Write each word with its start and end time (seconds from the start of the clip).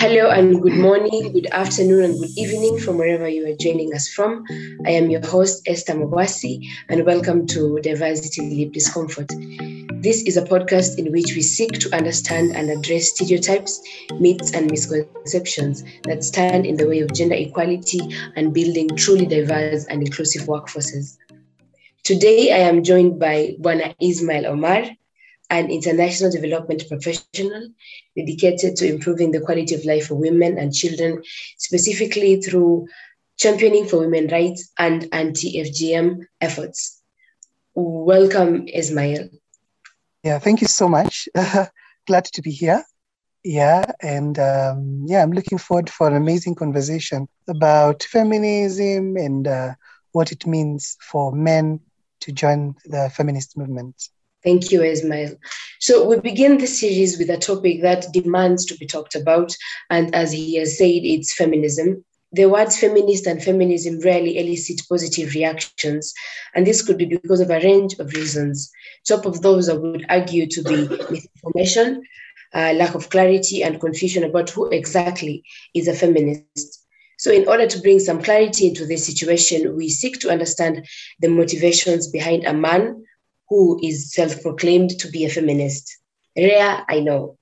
Hello 0.00 0.30
and 0.30 0.62
good 0.62 0.78
morning, 0.78 1.30
good 1.30 1.46
afternoon, 1.52 2.04
and 2.04 2.18
good 2.18 2.30
evening 2.34 2.78
from 2.78 2.96
wherever 2.96 3.28
you 3.28 3.46
are 3.46 3.54
joining 3.54 3.92
us 3.94 4.08
from. 4.08 4.46
I 4.86 4.92
am 4.92 5.10
your 5.10 5.20
host, 5.26 5.62
Esther 5.66 5.92
Mugwasi, 5.92 6.66
and 6.88 7.04
welcome 7.04 7.46
to 7.48 7.78
Diversity 7.82 8.40
Leap 8.40 8.72
Discomfort. 8.72 9.28
This 10.00 10.22
is 10.22 10.38
a 10.38 10.42
podcast 10.42 10.96
in 10.96 11.12
which 11.12 11.34
we 11.36 11.42
seek 11.42 11.72
to 11.80 11.94
understand 11.94 12.56
and 12.56 12.70
address 12.70 13.10
stereotypes, 13.10 13.78
myths, 14.18 14.54
and 14.54 14.70
misconceptions 14.70 15.84
that 16.04 16.24
stand 16.24 16.64
in 16.64 16.78
the 16.78 16.88
way 16.88 17.00
of 17.00 17.12
gender 17.12 17.34
equality 17.34 18.00
and 18.36 18.54
building 18.54 18.88
truly 18.96 19.26
diverse 19.26 19.84
and 19.84 20.02
inclusive 20.02 20.48
workforces. 20.48 21.18
Today, 22.04 22.52
I 22.52 22.60
am 22.60 22.82
joined 22.82 23.20
by 23.20 23.54
Bwana 23.60 23.94
Esmael 24.00 24.46
Omar, 24.46 24.84
an 25.50 25.70
international 25.70 26.30
development 26.30 26.84
professional 26.88 27.68
dedicated 28.16 28.76
to 28.76 28.88
improving 28.88 29.32
the 29.32 29.40
quality 29.40 29.74
of 29.74 29.84
life 29.84 30.06
for 30.06 30.14
women 30.14 30.58
and 30.58 30.72
children, 30.72 31.22
specifically 31.58 32.40
through 32.40 32.86
championing 33.36 33.86
for 33.86 33.98
women 33.98 34.28
rights 34.28 34.70
and 34.78 35.08
anti-FGM 35.12 36.20
efforts. 36.40 37.02
Welcome, 37.74 38.66
Esmael. 38.66 39.30
Yeah, 40.22 40.38
thank 40.38 40.60
you 40.60 40.66
so 40.66 40.88
much. 40.88 41.28
Glad 42.06 42.24
to 42.26 42.42
be 42.42 42.50
here. 42.50 42.84
Yeah, 43.42 43.90
and 44.02 44.38
um, 44.38 45.04
yeah, 45.06 45.22
I'm 45.22 45.32
looking 45.32 45.56
forward 45.56 45.88
for 45.88 46.06
an 46.06 46.14
amazing 46.14 46.54
conversation 46.54 47.26
about 47.48 48.02
feminism 48.02 49.16
and 49.16 49.48
uh, 49.48 49.74
what 50.12 50.30
it 50.30 50.46
means 50.46 50.98
for 51.00 51.32
men 51.32 51.80
to 52.20 52.32
join 52.32 52.74
the 52.84 53.10
feminist 53.14 53.56
movement. 53.56 54.10
Thank 54.42 54.72
you, 54.72 54.80
Esmael. 54.80 55.36
So 55.80 56.06
we 56.06 56.18
begin 56.18 56.58
the 56.58 56.66
series 56.66 57.18
with 57.18 57.28
a 57.28 57.36
topic 57.36 57.82
that 57.82 58.06
demands 58.12 58.64
to 58.66 58.76
be 58.76 58.86
talked 58.86 59.14
about, 59.14 59.54
and 59.90 60.14
as 60.14 60.32
he 60.32 60.56
has 60.56 60.78
said, 60.78 61.02
it's 61.04 61.34
feminism. 61.34 62.04
The 62.32 62.46
words 62.46 62.78
feminist 62.78 63.26
and 63.26 63.42
feminism 63.42 64.00
rarely 64.00 64.38
elicit 64.38 64.82
positive 64.88 65.34
reactions, 65.34 66.14
and 66.54 66.66
this 66.66 66.80
could 66.80 66.96
be 66.96 67.04
because 67.04 67.40
of 67.40 67.50
a 67.50 67.60
range 67.60 67.98
of 67.98 68.14
reasons. 68.14 68.70
Top 69.06 69.26
of 69.26 69.42
those, 69.42 69.68
I 69.68 69.74
would 69.74 70.06
argue 70.08 70.46
to 70.46 70.62
be 70.62 70.88
misinformation, 71.10 72.02
uh, 72.54 72.72
lack 72.76 72.94
of 72.94 73.10
clarity, 73.10 73.62
and 73.62 73.80
confusion 73.80 74.24
about 74.24 74.48
who 74.48 74.70
exactly 74.70 75.44
is 75.74 75.86
a 75.86 75.92
feminist. 75.92 76.86
So, 77.18 77.30
in 77.30 77.46
order 77.46 77.66
to 77.66 77.80
bring 77.80 77.98
some 77.98 78.22
clarity 78.22 78.68
into 78.68 78.86
this 78.86 79.04
situation, 79.04 79.76
we 79.76 79.90
seek 79.90 80.18
to 80.20 80.30
understand 80.30 80.86
the 81.20 81.28
motivations 81.28 82.08
behind 82.08 82.46
a 82.46 82.54
man 82.54 83.04
who 83.50 83.78
is 83.82 84.14
self 84.14 84.40
proclaimed 84.40 84.98
to 85.00 85.08
be 85.08 85.26
a 85.26 85.28
feminist. 85.28 85.98
Rare, 86.36 86.84
I 86.88 87.00
know. 87.00 87.36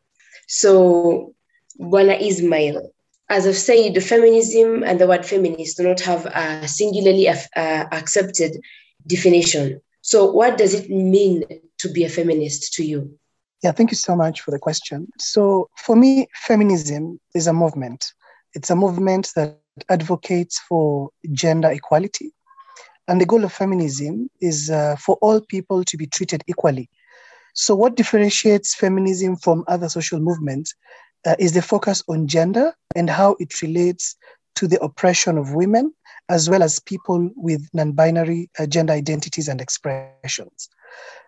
So, 0.48 1.34
Bwana 1.78 2.18
Esmael, 2.20 2.88
as 3.28 3.46
I've 3.46 3.56
said, 3.56 4.02
feminism 4.02 4.82
and 4.82 4.98
the 4.98 5.06
word 5.06 5.24
feminist 5.24 5.76
do 5.76 5.84
not 5.84 6.00
have 6.00 6.24
a 6.26 6.66
singularly 6.66 7.28
uh, 7.28 7.36
accepted 7.54 8.58
definition. 9.06 9.80
So, 10.00 10.32
what 10.32 10.56
does 10.56 10.72
it 10.72 10.88
mean 10.88 11.44
to 11.78 11.92
be 11.92 12.04
a 12.04 12.08
feminist 12.08 12.72
to 12.74 12.84
you? 12.84 13.18
Yeah, 13.62 13.72
thank 13.72 13.90
you 13.90 13.96
so 13.96 14.16
much 14.16 14.40
for 14.40 14.50
the 14.50 14.58
question. 14.58 15.08
So, 15.18 15.68
for 15.76 15.94
me, 15.94 16.28
feminism 16.34 17.20
is 17.34 17.46
a 17.46 17.52
movement. 17.52 18.12
It's 18.54 18.70
a 18.70 18.76
movement 18.76 19.30
that 19.36 19.58
advocates 19.90 20.58
for 20.60 21.10
gender 21.32 21.70
equality, 21.70 22.32
and 23.08 23.20
the 23.20 23.26
goal 23.26 23.44
of 23.44 23.52
feminism 23.52 24.30
is 24.40 24.70
uh, 24.70 24.94
for 24.96 25.16
all 25.22 25.40
people 25.40 25.82
to 25.82 25.96
be 25.96 26.06
treated 26.06 26.44
equally. 26.46 26.88
So, 27.54 27.74
what 27.74 27.96
differentiates 27.96 28.74
feminism 28.74 29.36
from 29.36 29.64
other 29.66 29.88
social 29.88 30.20
movements 30.20 30.74
uh, 31.26 31.34
is 31.38 31.54
the 31.54 31.62
focus 31.62 32.04
on 32.08 32.28
gender 32.28 32.74
and 32.94 33.08
how 33.08 33.36
it 33.40 33.60
relates 33.62 34.14
to 34.56 34.68
the 34.68 34.80
oppression 34.80 35.38
of 35.38 35.54
women, 35.54 35.92
as 36.28 36.50
well 36.50 36.62
as 36.62 36.78
people 36.78 37.30
with 37.34 37.66
non 37.72 37.92
binary 37.92 38.50
uh, 38.58 38.66
gender 38.66 38.92
identities 38.92 39.48
and 39.48 39.60
expressions. 39.60 40.68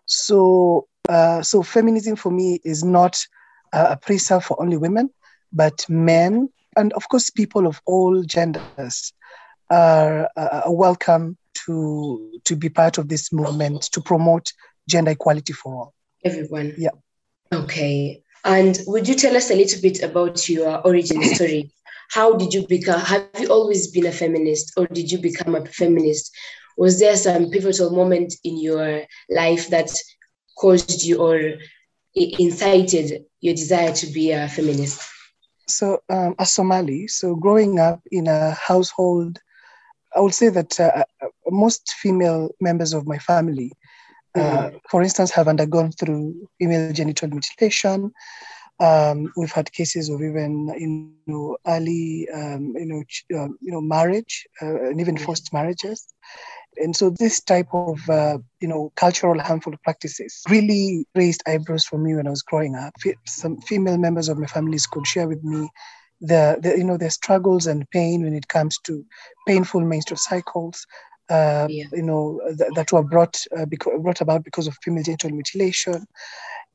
So, 0.04 0.86
uh, 1.08 1.42
so, 1.42 1.62
feminism 1.62 2.14
for 2.14 2.30
me 2.30 2.60
is 2.62 2.84
not 2.84 3.18
a 3.72 3.97
preserve 3.97 4.44
for 4.44 4.60
only 4.60 4.76
women, 4.76 5.10
but 5.52 5.88
men, 5.88 6.50
and 6.76 6.92
of 6.92 7.08
course, 7.08 7.30
people 7.30 7.66
of 7.66 7.80
all 7.86 8.22
genders 8.24 9.12
are, 9.70 10.28
uh, 10.36 10.62
are 10.64 10.74
welcome 10.74 11.38
to 11.66 12.40
to 12.44 12.56
be 12.56 12.68
part 12.68 12.98
of 12.98 13.08
this 13.08 13.32
movement 13.32 13.82
to 13.92 14.00
promote 14.00 14.52
gender 14.88 15.12
equality 15.12 15.52
for 15.52 15.74
all. 15.74 15.94
Everyone. 16.24 16.74
Yeah. 16.76 16.90
Okay. 17.52 18.22
And 18.44 18.78
would 18.86 19.06
you 19.08 19.14
tell 19.14 19.36
us 19.36 19.50
a 19.50 19.54
little 19.54 19.80
bit 19.80 20.02
about 20.02 20.48
your 20.48 20.80
origin 20.86 21.22
story? 21.34 21.72
How 22.10 22.36
did 22.36 22.52
you 22.52 22.66
become? 22.66 23.00
Have 23.00 23.28
you 23.38 23.48
always 23.48 23.90
been 23.90 24.06
a 24.06 24.12
feminist, 24.12 24.72
or 24.76 24.86
did 24.86 25.10
you 25.10 25.18
become 25.18 25.54
a 25.54 25.64
feminist? 25.66 26.32
Was 26.76 26.98
there 26.98 27.16
some 27.16 27.50
pivotal 27.50 27.90
moment 27.90 28.34
in 28.42 28.58
your 28.58 29.02
life 29.28 29.68
that 29.68 29.90
caused 30.58 31.04
you 31.04 31.18
or 31.18 31.54
incited 32.14 33.24
your 33.40 33.54
desire 33.54 33.92
to 33.92 34.06
be 34.06 34.32
a 34.32 34.48
feminist? 34.48 35.02
So, 35.68 36.02
um, 36.08 36.34
as 36.38 36.52
Somali, 36.52 37.06
so 37.06 37.36
growing 37.36 37.78
up 37.78 38.00
in 38.10 38.26
a 38.26 38.52
household 38.52 39.38
I 40.14 40.20
would 40.20 40.34
say 40.34 40.48
that 40.48 40.78
uh, 40.80 41.04
most 41.50 41.92
female 41.92 42.50
members 42.60 42.92
of 42.92 43.06
my 43.06 43.18
family, 43.18 43.72
uh, 44.36 44.40
mm. 44.70 44.80
for 44.88 45.02
instance, 45.02 45.30
have 45.30 45.48
undergone 45.48 45.92
through 45.92 46.48
female 46.58 46.92
genital 46.92 47.28
mutilation. 47.28 48.12
Um, 48.78 49.30
we've 49.36 49.52
had 49.52 49.70
cases 49.72 50.08
of 50.08 50.22
even 50.22 50.68
you 50.78 51.12
know 51.26 51.56
early 51.66 52.28
um, 52.32 52.72
you 52.76 52.86
know 52.86 53.02
ch- 53.06 53.24
uh, 53.34 53.48
you 53.60 53.72
know 53.72 53.80
marriage 53.80 54.46
uh, 54.62 54.84
and 54.84 55.00
even 55.00 55.18
forced 55.18 55.52
marriages. 55.52 56.06
And 56.76 56.96
so 56.96 57.10
this 57.10 57.40
type 57.42 57.66
of 57.74 58.08
uh, 58.08 58.38
you 58.60 58.68
know 58.68 58.92
cultural 58.96 59.38
harmful 59.40 59.74
practices 59.84 60.42
really 60.48 61.04
raised 61.14 61.42
eyebrows 61.46 61.84
for 61.84 61.98
me 61.98 62.14
when 62.14 62.26
I 62.26 62.30
was 62.30 62.42
growing 62.42 62.74
up. 62.74 62.94
Some 63.26 63.60
female 63.62 63.98
members 63.98 64.28
of 64.28 64.38
my 64.38 64.46
families 64.46 64.86
could 64.86 65.06
share 65.06 65.28
with 65.28 65.44
me 65.44 65.68
the, 66.20 66.58
the 66.62 66.76
you 66.76 66.84
know 66.84 66.96
the 66.96 67.10
struggles 67.10 67.66
and 67.66 67.88
pain 67.90 68.22
when 68.22 68.34
it 68.34 68.48
comes 68.48 68.78
to 68.84 69.04
painful 69.46 69.80
menstrual 69.80 70.18
cycles 70.18 70.86
uh, 71.30 71.66
yeah. 71.70 71.84
you 71.92 72.02
know 72.02 72.41
th- 72.58 72.70
that 72.74 72.92
were 72.92 73.02
brought 73.02 73.36
uh, 73.56 73.64
beca- 73.64 74.02
brought 74.02 74.20
about 74.20 74.44
because 74.44 74.66
of 74.66 74.76
female 74.82 75.02
genital 75.02 75.30
mutilation 75.30 76.06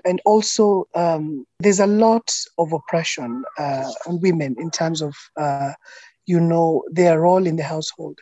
and 0.06 0.22
also 0.26 0.88
um, 0.96 1.46
there's 1.60 1.80
a 1.80 1.88
lot 1.88 2.32
of 2.58 2.72
oppression 2.74 3.44
uh, 3.58 3.92
on 4.08 4.20
women 4.22 4.56
in 4.60 4.72
terms 4.72 5.02
of 5.02 5.16
uh, 5.38 5.74
you 6.26 6.40
know 6.40 6.84
their 6.92 7.22
role 7.22 7.46
in 7.46 7.56
the 7.56 7.64
household 7.64 8.18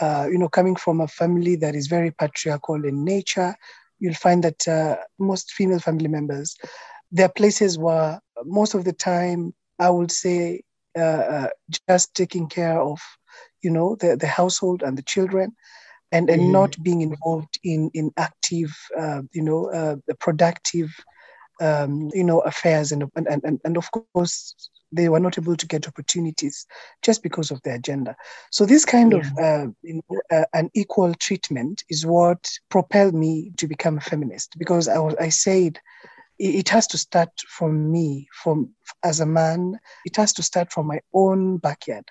uh, 0.00 0.26
you 0.30 0.38
know 0.38 0.48
coming 0.48 0.76
from 0.76 1.00
a 1.00 1.08
family 1.08 1.56
that 1.56 1.74
is 1.74 1.86
very 1.88 2.10
patriarchal 2.12 2.84
in 2.84 3.04
nature 3.04 3.54
you'll 3.98 4.14
find 4.14 4.44
that 4.44 4.68
uh, 4.68 4.96
most 5.18 5.52
female 5.52 5.80
family 5.80 6.08
members 6.08 6.56
their 7.10 7.28
places 7.28 7.78
were 7.78 8.18
most 8.44 8.74
of 8.74 8.84
the 8.84 8.92
time 8.92 9.52
I 9.78 9.90
would 9.90 10.10
say 10.10 10.62
just 11.88 12.14
taking 12.14 12.48
care 12.48 12.80
of, 12.80 13.00
you 13.64 13.70
know, 13.70 13.96
the, 13.96 14.16
the 14.16 14.26
household 14.26 14.82
and 14.82 14.96
the 14.98 15.02
children, 15.02 15.54
and 16.12 16.30
and 16.30 16.42
mm. 16.42 16.52
not 16.52 16.76
being 16.82 17.00
involved 17.00 17.58
in 17.64 17.90
in 17.94 18.12
active, 18.16 18.72
uh, 18.98 19.22
you 19.32 19.42
know, 19.42 19.70
uh, 19.70 19.96
productive, 20.20 20.94
um, 21.60 22.10
you 22.14 22.24
know, 22.24 22.40
affairs, 22.40 22.92
and 22.92 23.10
and 23.16 23.26
and 23.42 23.60
and 23.64 23.76
of 23.76 23.90
course 23.90 24.54
they 24.92 25.08
were 25.08 25.20
not 25.20 25.36
able 25.38 25.56
to 25.56 25.66
get 25.66 25.88
opportunities 25.88 26.66
just 27.02 27.22
because 27.22 27.50
of 27.50 27.60
their 27.62 27.78
gender. 27.78 28.14
So 28.52 28.64
this 28.64 28.84
kind 28.84 29.12
yeah. 29.12 29.18
of 29.18 29.26
uh, 29.38 29.70
you 29.82 30.00
know, 30.08 30.20
uh, 30.30 30.44
an 30.52 30.70
equal 30.74 31.14
treatment 31.14 31.82
is 31.88 32.06
what 32.06 32.48
propelled 32.68 33.14
me 33.14 33.52
to 33.56 33.66
become 33.66 33.98
a 33.98 34.02
feminist 34.02 34.56
because 34.58 34.86
I 34.88 34.98
was 34.98 35.16
I 35.16 35.30
said 35.30 35.80
it 36.38 36.68
has 36.68 36.86
to 36.88 36.98
start 36.98 37.30
from 37.48 37.92
me 37.92 38.28
from 38.42 38.70
as 39.04 39.20
a 39.20 39.26
man 39.26 39.78
it 40.04 40.16
has 40.16 40.32
to 40.32 40.42
start 40.42 40.72
from 40.72 40.86
my 40.86 41.00
own 41.12 41.58
backyard 41.58 42.04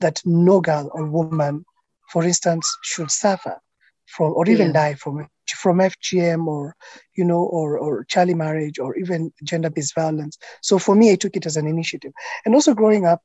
that 0.00 0.20
no 0.24 0.60
girl 0.60 0.90
or 0.92 1.06
woman 1.06 1.64
for 2.08 2.24
instance 2.24 2.66
should 2.82 3.10
suffer 3.10 3.58
from 4.06 4.32
or 4.34 4.48
even 4.48 4.68
yeah. 4.68 4.72
die 4.72 4.94
from 4.94 5.26
from 5.48 5.78
fgm 5.78 6.46
or 6.46 6.74
you 7.16 7.24
know 7.24 7.40
or 7.40 7.78
or 7.78 8.04
child 8.04 8.34
marriage 8.36 8.78
or 8.78 8.96
even 8.96 9.32
gender-based 9.42 9.94
violence 9.94 10.38
so 10.62 10.78
for 10.78 10.94
me 10.94 11.12
i 11.12 11.16
took 11.16 11.36
it 11.36 11.46
as 11.46 11.56
an 11.56 11.66
initiative 11.66 12.12
and 12.44 12.54
also 12.54 12.74
growing 12.74 13.04
up 13.04 13.22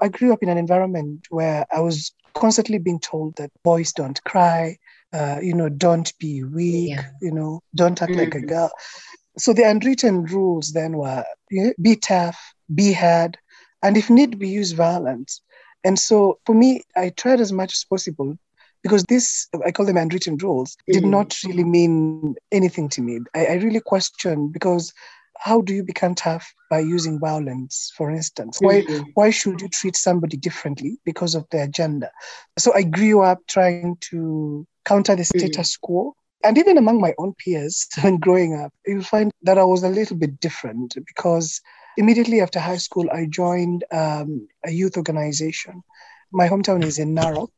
i 0.00 0.08
grew 0.08 0.32
up 0.32 0.42
in 0.42 0.48
an 0.48 0.58
environment 0.58 1.26
where 1.30 1.66
i 1.72 1.80
was 1.80 2.12
constantly 2.34 2.78
being 2.78 3.00
told 3.00 3.34
that 3.36 3.50
boys 3.62 3.92
don't 3.92 4.22
cry 4.24 4.76
uh, 5.12 5.38
you 5.40 5.54
know 5.54 5.68
don't 5.68 6.12
be 6.18 6.42
weak 6.42 6.90
yeah. 6.90 7.10
you 7.22 7.30
know 7.30 7.60
don't 7.74 8.02
act 8.02 8.10
mm-hmm. 8.10 8.20
like 8.20 8.34
a 8.34 8.38
mm-hmm. 8.38 8.48
girl 8.48 8.70
so 9.38 9.52
the 9.52 9.68
unwritten 9.68 10.24
rules 10.24 10.72
then 10.72 10.96
were 10.96 11.24
be 11.80 11.96
tough, 11.96 12.54
be 12.74 12.92
hard, 12.92 13.38
and 13.82 13.96
if 13.96 14.08
need 14.10 14.38
be, 14.38 14.48
use 14.48 14.72
violence. 14.72 15.42
And 15.86 15.98
so 15.98 16.40
for 16.44 16.54
me, 16.54 16.82
I 16.96 17.10
tried 17.10 17.40
as 17.40 17.52
much 17.52 17.72
as 17.72 17.84
possible 17.84 18.36
because 18.82 19.04
this, 19.04 19.46
I 19.64 19.70
call 19.70 19.86
them 19.86 19.96
unwritten 19.96 20.36
rules, 20.38 20.76
did 20.88 21.02
mm-hmm. 21.02 21.10
not 21.10 21.36
really 21.46 21.62
mean 21.62 22.34
anything 22.50 22.88
to 22.90 23.00
me. 23.00 23.20
I, 23.36 23.46
I 23.46 23.54
really 23.54 23.80
questioned 23.80 24.52
because 24.52 24.92
how 25.38 25.60
do 25.60 25.72
you 25.72 25.84
become 25.84 26.16
tough 26.16 26.52
by 26.70 26.80
using 26.80 27.20
violence, 27.20 27.92
for 27.96 28.10
instance? 28.10 28.58
Why, 28.60 28.82
mm-hmm. 28.82 29.10
why 29.14 29.30
should 29.30 29.60
you 29.60 29.68
treat 29.68 29.94
somebody 29.96 30.36
differently 30.36 30.98
because 31.04 31.36
of 31.36 31.46
their 31.52 31.68
gender? 31.68 32.10
So 32.58 32.74
I 32.74 32.82
grew 32.82 33.22
up 33.22 33.38
trying 33.46 33.96
to 34.10 34.66
counter 34.84 35.14
the 35.14 35.22
mm-hmm. 35.22 35.38
status 35.38 35.76
mm-hmm. 35.76 35.86
quo. 35.86 36.14
And 36.42 36.58
even 36.58 36.78
among 36.78 37.00
my 37.00 37.14
own 37.18 37.34
peers, 37.34 37.86
when 38.02 38.16
growing 38.16 38.54
up, 38.54 38.72
you'll 38.86 39.02
find 39.02 39.30
that 39.42 39.58
I 39.58 39.64
was 39.64 39.84
a 39.84 39.88
little 39.88 40.16
bit 40.16 40.40
different 40.40 40.96
because 41.06 41.60
immediately 41.96 42.40
after 42.40 42.60
high 42.60 42.76
school, 42.76 43.08
I 43.10 43.26
joined 43.26 43.84
um, 43.90 44.48
a 44.64 44.70
youth 44.70 44.96
organization. 44.96 45.82
My 46.32 46.48
hometown 46.48 46.84
is 46.84 46.98
in 46.98 47.14
Narok, 47.14 47.48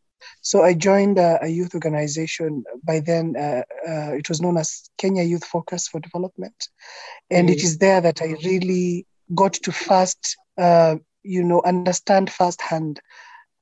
so 0.40 0.62
I 0.62 0.75
joined 0.75 1.19
a, 1.19 1.38
a 1.43 1.49
youth 1.49 1.75
organization. 1.75 2.64
By 2.85 3.00
then, 3.00 3.35
uh, 3.37 3.62
uh, 3.87 4.12
it 4.14 4.29
was 4.29 4.40
known 4.40 4.56
as 4.56 4.90
Kenya 4.99 5.23
Youth 5.23 5.44
Focus 5.44 5.88
for 5.88 6.00
Development, 6.00 6.69
and 7.31 7.49
mm. 7.49 7.52
it 7.52 7.62
is 7.62 7.79
there 7.79 8.00
that 8.00 8.23
I 8.23 8.37
really 8.44 9.06
got 9.35 9.55
to 9.55 9.73
first, 9.73 10.37
uh, 10.56 10.96
you 11.23 11.43
know, 11.43 11.62
understand 11.64 12.31
firsthand. 12.31 13.00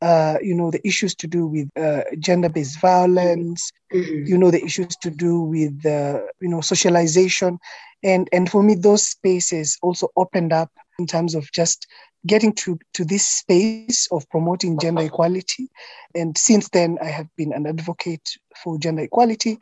Uh, 0.06 0.36
you 0.48 0.54
know 0.58 0.70
the 0.70 0.84
issues 0.90 1.12
to 1.16 1.26
do 1.26 1.42
with 1.54 1.68
uh, 1.86 2.02
gender-based 2.26 2.78
violence 2.80 3.60
mm-hmm. 3.92 4.24
you 4.30 4.36
know 4.40 4.50
the 4.56 4.62
issues 4.68 4.94
to 5.04 5.10
do 5.24 5.32
with 5.54 5.76
uh, 5.86 6.20
you 6.44 6.50
know 6.52 6.60
socialization 6.60 7.52
and 8.10 8.28
and 8.36 8.44
for 8.52 8.62
me 8.62 8.74
those 8.76 9.02
spaces 9.16 9.68
also 9.86 10.06
opened 10.22 10.52
up 10.52 10.70
in 10.98 11.06
terms 11.06 11.34
of 11.34 11.50
just 11.60 11.86
getting 12.26 12.52
to, 12.52 12.78
to 12.94 13.04
this 13.04 13.24
space 13.24 14.08
of 14.10 14.28
promoting 14.28 14.78
gender 14.78 15.02
equality. 15.02 15.70
And 16.14 16.36
since 16.36 16.68
then, 16.70 16.98
I 17.00 17.06
have 17.06 17.28
been 17.36 17.52
an 17.52 17.66
advocate 17.66 18.36
for 18.62 18.78
gender 18.78 19.02
equality. 19.02 19.58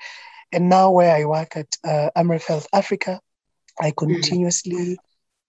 And 0.52 0.69
now, 0.69 0.91
where 0.91 1.14
I 1.14 1.25
work 1.25 1.56
at 1.56 1.76
uh, 1.85 2.11
Amref 2.17 2.46
Health 2.46 2.67
Africa, 2.73 3.20
I 3.81 3.91
mm-hmm. 3.91 5.00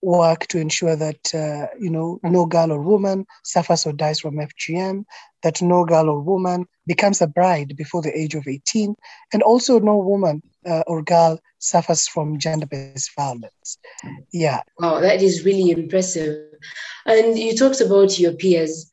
Work 0.05 0.45
to 0.47 0.59
ensure 0.59 0.95
that 0.95 1.33
uh, 1.33 1.67
you 1.79 1.89
know 1.89 2.19
no 2.23 2.45
girl 2.45 2.71
or 2.71 2.81
woman 2.81 3.25
suffers 3.43 3.85
or 3.85 3.91
dies 3.93 4.19
from 4.19 4.35
FGM, 4.35 5.03
that 5.41 5.61
no 5.61 5.83
girl 5.83 6.09
or 6.09 6.21
woman 6.21 6.67
becomes 6.85 7.21
a 7.21 7.27
bride 7.27 7.75
before 7.75 8.01
the 8.03 8.17
age 8.17 8.35
of 8.35 8.47
18, 8.47 8.95
and 9.33 9.43
also 9.43 9.79
no 9.79 9.97
woman 9.97 10.41
uh, 10.65 10.83
or 10.87 11.01
girl 11.01 11.39
suffers 11.57 12.07
from 12.07 12.37
gender-based 12.37 13.11
violence. 13.15 13.79
Yeah. 14.31 14.61
Wow, 14.79 14.99
that 14.99 15.21
is 15.21 15.43
really 15.43 15.71
impressive. 15.71 16.53
And 17.05 17.37
you 17.37 17.55
talked 17.55 17.81
about 17.81 18.19
your 18.19 18.33
peers. 18.33 18.91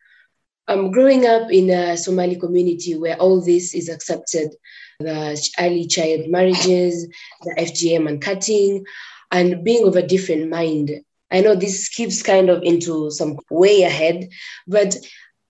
Um, 0.69 0.93
growing 0.93 1.26
up 1.26 1.50
in 1.50 1.69
a 1.70 1.97
Somali 1.97 2.37
community 2.37 2.94
where 2.97 3.17
all 3.17 3.44
this 3.44 3.75
is 3.75 3.88
accepted, 3.88 4.55
the 5.00 5.37
early 5.59 5.87
child 5.87 6.29
marriages, 6.29 7.09
the 7.43 7.55
FGM 7.59 8.09
and 8.09 8.23
cutting, 8.23 8.85
and 9.32 9.64
being 9.64 9.87
of 9.87 9.96
a 9.96 10.06
different 10.06 10.49
mind. 10.49 10.90
I 11.31 11.40
know 11.40 11.56
this 11.56 11.88
keeps 11.88 12.23
kind 12.23 12.50
of 12.50 12.62
into 12.62 13.11
some 13.11 13.38
way 13.50 13.82
ahead, 13.82 14.29
but 14.69 14.94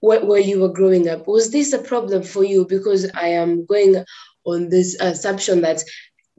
while 0.00 0.38
you 0.38 0.60
were 0.60 0.72
growing 0.72 1.08
up, 1.08 1.28
was 1.28 1.50
this 1.50 1.72
a 1.72 1.78
problem 1.78 2.22
for 2.22 2.44
you? 2.44 2.64
Because 2.66 3.10
I 3.14 3.28
am 3.28 3.66
going 3.66 4.04
on 4.44 4.68
this 4.68 4.96
assumption 5.00 5.60
that 5.62 5.82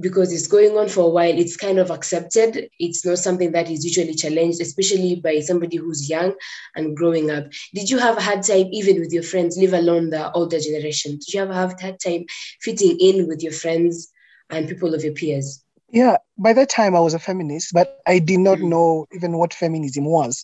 because 0.01 0.34
it's 0.34 0.48
going 0.48 0.78
on 0.78 0.90
for 0.90 1.01
a 1.01 1.10
while, 1.10 1.38
it's 1.38 1.56
kind 1.56 1.80
of 1.80 1.92
accepted. 1.92 2.68
It's 2.80 3.06
not 3.06 3.19
something 3.19 3.51
that 3.51 3.69
is 3.69 3.86
usually 3.86 4.16
challenged, 4.16 4.60
especially 4.60 5.16
by 5.18 5.39
somebody 5.39 5.78
who's 5.78 6.10
young 6.10 6.34
and 6.75 6.98
growing 6.98 7.30
up. 7.30 7.46
Did 7.74 7.89
you 7.89 8.00
have 8.00 8.18
a 8.18 8.22
hard 8.22 8.44
time 8.44 8.68
even 8.72 9.00
with 9.00 9.13
your 9.13 9.24
friends, 9.24 9.57
leave 9.57 9.74
alone 9.74 10.10
the 10.10 10.31
older 10.31 10.60
generation? 10.60 11.13
Did 11.13 11.34
you 11.34 11.42
ever 11.42 11.54
have 11.54 11.74
a 11.74 11.81
hard 11.81 12.00
time 12.00 12.25
fitting 12.62 12.98
in 13.00 13.28
with 13.28 13.44
your 13.44 13.54
friends 13.54 14.12
and 14.50 14.68
people 14.68 14.94
of 14.94 15.04
your 15.04 15.13
peers? 15.13 15.62
Yeah, 15.94 16.18
by 16.40 16.54
that 16.54 16.69
time 16.69 16.95
I 16.95 17.00
was 17.00 17.13
a 17.13 17.19
feminist, 17.19 17.72
but 17.72 18.01
I 18.07 18.18
did 18.18 18.40
not 18.40 18.57
mm-hmm. 18.57 18.69
know 18.69 19.06
even 19.13 19.38
what 19.38 19.54
feminism 19.54 20.06
was 20.06 20.44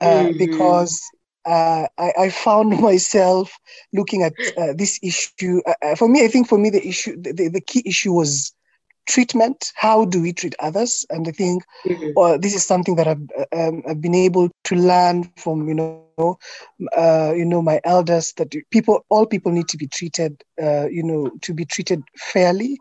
uh, 0.00 0.06
mm-hmm. 0.06 0.38
because 0.38 1.00
uh, 1.46 1.86
I, 1.96 2.12
I, 2.18 2.30
found 2.30 2.80
myself 2.80 3.56
looking 3.92 4.24
at 4.24 4.32
uh, 4.58 4.74
this 4.76 4.98
issue. 5.00 5.62
Uh, 5.64 5.74
uh, 5.82 5.94
for 5.94 6.08
me, 6.08 6.24
I 6.24 6.28
think 6.28 6.48
for 6.48 6.58
me, 6.58 6.70
the 6.70 6.86
issue, 6.86 7.16
the, 7.16 7.48
the 7.48 7.60
key 7.60 7.84
issue 7.86 8.12
was 8.12 8.52
treatment. 9.06 9.72
How 9.76 10.04
do 10.04 10.20
we 10.20 10.32
treat 10.32 10.56
others? 10.58 11.06
And 11.10 11.28
I 11.28 11.30
think 11.30 11.62
mm-hmm. 11.86 12.10
well, 12.16 12.36
this 12.36 12.56
is 12.56 12.64
something 12.64 12.96
that 12.96 13.06
I've, 13.06 13.22
um, 13.52 13.84
I've 13.88 14.02
been 14.02 14.16
able 14.16 14.50
to 14.64 14.74
learn 14.74 15.30
from, 15.36 15.68
you 15.68 15.74
know, 15.74 16.38
uh, 16.96 17.32
you 17.36 17.44
know, 17.44 17.62
my 17.62 17.80
elders 17.84 18.32
that 18.32 18.52
people, 18.72 19.06
all 19.10 19.26
people 19.26 19.52
need 19.52 19.68
to 19.68 19.76
be 19.76 19.86
treated, 19.86 20.42
uh, 20.60 20.88
you 20.88 21.04
know, 21.04 21.30
to 21.42 21.54
be 21.54 21.64
treated 21.64 22.02
fairly 22.16 22.80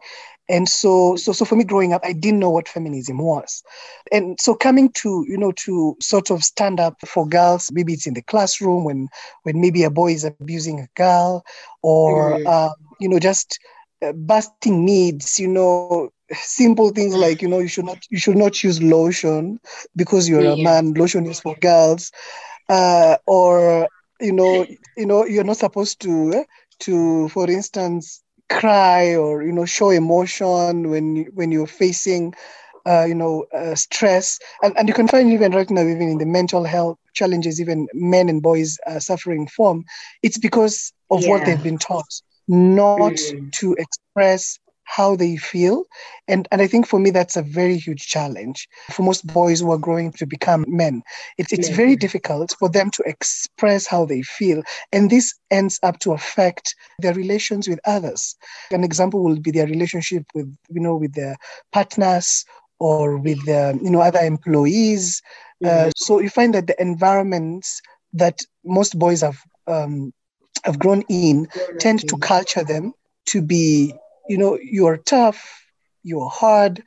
and 0.49 0.69
so 0.69 1.15
so 1.15 1.31
so 1.31 1.45
for 1.45 1.55
me 1.55 1.63
growing 1.63 1.93
up 1.93 2.01
i 2.03 2.13
didn't 2.13 2.39
know 2.39 2.49
what 2.49 2.67
feminism 2.67 3.17
was 3.17 3.63
and 4.11 4.39
so 4.39 4.55
coming 4.55 4.89
to 4.91 5.25
you 5.27 5.37
know 5.37 5.51
to 5.51 5.95
sort 6.01 6.29
of 6.29 6.43
stand 6.43 6.79
up 6.79 6.95
for 7.05 7.27
girls 7.27 7.71
maybe 7.71 7.93
it's 7.93 8.07
in 8.07 8.13
the 8.13 8.21
classroom 8.21 8.83
when 8.83 9.07
when 9.43 9.59
maybe 9.59 9.83
a 9.83 9.89
boy 9.89 10.11
is 10.11 10.23
abusing 10.23 10.79
a 10.79 10.87
girl 10.95 11.43
or 11.81 12.39
mm. 12.39 12.47
um, 12.47 12.73
you 12.99 13.09
know 13.09 13.19
just 13.19 13.59
uh, 14.01 14.13
busting 14.13 14.85
needs 14.85 15.39
you 15.39 15.47
know 15.47 16.09
simple 16.33 16.89
things 16.89 17.15
like 17.15 17.41
you 17.41 17.47
know 17.47 17.59
you 17.59 17.67
should 17.67 17.85
not 17.85 17.99
you 18.09 18.17
should 18.17 18.37
not 18.37 18.63
use 18.63 18.81
lotion 18.81 19.59
because 19.95 20.27
you're 20.27 20.41
yeah. 20.41 20.53
a 20.53 20.63
man 20.63 20.93
lotion 20.93 21.25
is 21.25 21.39
for 21.39 21.55
girls 21.61 22.11
uh, 22.69 23.17
or 23.25 23.87
you 24.19 24.33
know 24.33 24.65
you 24.95 25.05
know 25.05 25.25
you're 25.25 25.43
not 25.43 25.57
supposed 25.57 25.99
to 26.01 26.45
to 26.79 27.29
for 27.29 27.49
instance 27.49 28.23
cry 28.49 29.15
or 29.15 29.43
you 29.43 29.51
know 29.51 29.65
show 29.65 29.89
emotion 29.89 30.89
when 30.89 31.25
when 31.33 31.51
you're 31.51 31.67
facing 31.67 32.33
uh, 32.85 33.03
you 33.03 33.15
know 33.15 33.45
uh, 33.53 33.75
stress 33.75 34.39
and, 34.63 34.77
and 34.77 34.87
you 34.87 34.93
can 34.93 35.07
find 35.07 35.29
even 35.31 35.51
right 35.51 35.69
now 35.69 35.81
even 35.81 36.09
in 36.09 36.17
the 36.17 36.25
mental 36.25 36.63
health 36.63 36.97
challenges 37.13 37.59
even 37.59 37.87
men 37.93 38.29
and 38.29 38.41
boys 38.41 38.77
are 38.87 38.99
suffering 38.99 39.47
from 39.47 39.83
it's 40.23 40.37
because 40.37 40.93
of 41.11 41.21
yeah. 41.21 41.29
what 41.29 41.45
they've 41.45 41.63
been 41.63 41.77
taught 41.77 42.21
not 42.47 43.11
mm. 43.11 43.51
to 43.51 43.75
express 43.77 44.57
how 44.87 45.15
they 45.17 45.35
feel. 45.35 45.83
And, 46.27 46.47
and 46.51 46.61
I 46.61 46.67
think 46.67 46.87
for 46.87 46.97
me, 46.97 47.09
that's 47.11 47.35
a 47.35 47.41
very 47.41 47.77
huge 47.77 48.07
challenge 48.07 48.67
for 48.91 49.03
most 49.03 49.27
boys 49.27 49.59
who 49.59 49.71
are 49.71 49.77
growing 49.77 50.13
to 50.13 50.25
become 50.25 50.63
men. 50.67 51.03
It, 51.37 51.47
it's 51.51 51.69
very 51.69 51.95
difficult 51.97 52.55
for 52.57 52.69
them 52.69 52.89
to 52.91 53.03
express 53.05 53.85
how 53.85 54.05
they 54.05 54.21
feel. 54.21 54.63
And 54.93 55.09
this 55.09 55.35
ends 55.51 55.77
up 55.83 55.99
to 55.99 56.13
affect 56.13 56.73
their 56.99 57.13
relations 57.13 57.67
with 57.67 57.79
others. 57.85 58.35
An 58.71 58.85
example 58.85 59.23
will 59.23 59.39
be 59.39 59.51
their 59.51 59.67
relationship 59.67 60.23
with, 60.33 60.55
you 60.69 60.79
know, 60.79 60.95
with 60.95 61.13
their 61.13 61.35
partners 61.73 62.45
or 62.79 63.17
with 63.17 63.45
the, 63.45 63.77
you 63.83 63.89
know, 63.89 63.99
other 64.01 64.21
employees. 64.21 65.21
Uh, 65.63 65.67
mm-hmm. 65.67 65.87
Uh, 65.89 65.91
so 65.97 66.21
you 66.21 66.29
find 66.29 66.53
that 66.55 66.67
the 66.67 66.81
environments 66.81 67.81
that 68.13 68.39
most 68.63 68.97
boys 68.97 69.21
have 69.21 69.37
um, 69.67 70.13
have 70.63 70.79
grown 70.79 71.01
in 71.09 71.47
tend 71.79 72.07
to 72.07 72.17
culture 72.17 72.63
them 72.63 72.93
to 73.25 73.41
be 73.41 73.93
you 74.29 74.37
know 74.37 74.57
you're 74.61 74.97
tough 74.97 75.65
you're 76.03 76.29
hard 76.29 76.83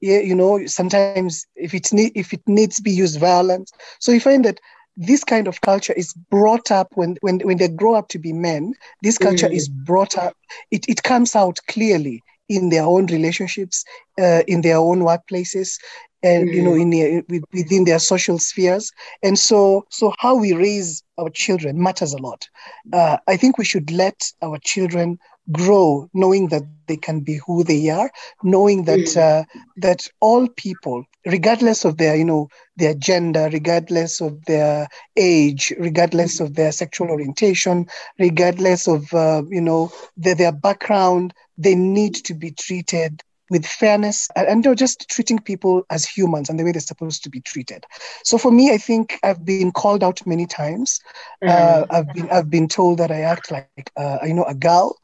yeah, 0.00 0.20
you 0.20 0.34
know 0.34 0.66
sometimes 0.66 1.46
if 1.56 1.72
it 1.74 1.92
need 1.92 2.12
if 2.14 2.32
it 2.32 2.42
needs 2.46 2.76
to 2.76 2.82
be 2.82 2.90
used 2.90 3.18
violence 3.18 3.72
so 4.00 4.12
you 4.12 4.20
find 4.20 4.44
that 4.44 4.60
this 4.96 5.24
kind 5.24 5.48
of 5.48 5.60
culture 5.60 5.92
is 5.94 6.12
brought 6.30 6.70
up 6.70 6.88
when 6.94 7.16
when, 7.20 7.40
when 7.40 7.58
they 7.58 7.68
grow 7.68 7.94
up 7.94 8.08
to 8.08 8.18
be 8.18 8.32
men 8.32 8.74
this 9.02 9.18
culture 9.18 9.48
mm. 9.48 9.54
is 9.54 9.68
brought 9.68 10.16
up 10.16 10.36
it, 10.70 10.84
it 10.88 11.02
comes 11.02 11.34
out 11.34 11.58
clearly 11.68 12.22
in 12.48 12.68
their 12.68 12.84
own 12.84 13.06
relationships 13.06 13.84
uh, 14.20 14.42
in 14.46 14.60
their 14.60 14.76
own 14.76 15.00
workplaces 15.00 15.78
and 16.22 16.48
mm. 16.48 16.54
you 16.54 16.62
know 16.62 16.72
mm. 16.72 16.82
in 16.82 16.90
their, 16.90 17.42
within 17.52 17.84
their 17.84 17.98
social 17.98 18.38
spheres 18.38 18.92
and 19.22 19.38
so 19.38 19.84
so 19.90 20.12
how 20.18 20.34
we 20.34 20.52
raise 20.52 21.02
our 21.18 21.30
children 21.30 21.82
matters 21.82 22.12
a 22.12 22.18
lot 22.18 22.48
uh, 22.92 23.16
i 23.26 23.36
think 23.36 23.58
we 23.58 23.64
should 23.64 23.90
let 23.90 24.32
our 24.42 24.58
children 24.58 25.18
grow 25.52 26.08
knowing 26.14 26.48
that 26.48 26.62
they 26.86 26.96
can 26.96 27.20
be 27.20 27.38
who 27.46 27.64
they 27.64 27.90
are 27.90 28.10
knowing 28.42 28.84
that 28.84 29.00
mm. 29.00 29.16
uh, 29.16 29.44
that 29.76 30.06
all 30.20 30.48
people 30.48 31.04
regardless 31.26 31.84
of 31.84 31.96
their 31.96 32.16
you 32.16 32.24
know 32.24 32.48
their 32.76 32.94
gender 32.94 33.48
regardless 33.52 34.20
of 34.20 34.42
their 34.46 34.88
age 35.16 35.72
regardless 35.78 36.40
of 36.40 36.54
their 36.54 36.72
sexual 36.72 37.10
orientation 37.10 37.86
regardless 38.18 38.86
of 38.88 39.12
uh, 39.14 39.42
you 39.50 39.60
know 39.60 39.92
their, 40.16 40.34
their 40.34 40.52
background 40.52 41.34
they 41.58 41.74
need 41.74 42.14
to 42.14 42.34
be 42.34 42.50
treated 42.50 43.22
with 43.50 43.66
fairness 43.66 44.28
and, 44.36 44.64
and 44.66 44.78
just 44.78 45.08
treating 45.08 45.38
people 45.38 45.84
as 45.90 46.06
humans 46.06 46.48
and 46.48 46.58
the 46.58 46.64
way 46.64 46.72
they're 46.72 46.80
supposed 46.80 47.22
to 47.22 47.30
be 47.30 47.40
treated. 47.40 47.84
So 48.24 48.38
for 48.38 48.50
me, 48.50 48.72
I 48.72 48.78
think 48.78 49.18
I've 49.22 49.44
been 49.44 49.70
called 49.70 50.02
out 50.02 50.26
many 50.26 50.46
times. 50.46 51.00
Mm. 51.42 51.50
Uh, 51.50 51.86
I've 51.90 52.12
been 52.14 52.30
I've 52.30 52.50
been 52.50 52.68
told 52.68 52.98
that 52.98 53.10
I 53.10 53.20
act 53.20 53.50
like 53.50 53.90
uh, 53.96 54.18
you 54.24 54.34
know 54.34 54.44
a 54.44 54.54
girl. 54.54 54.96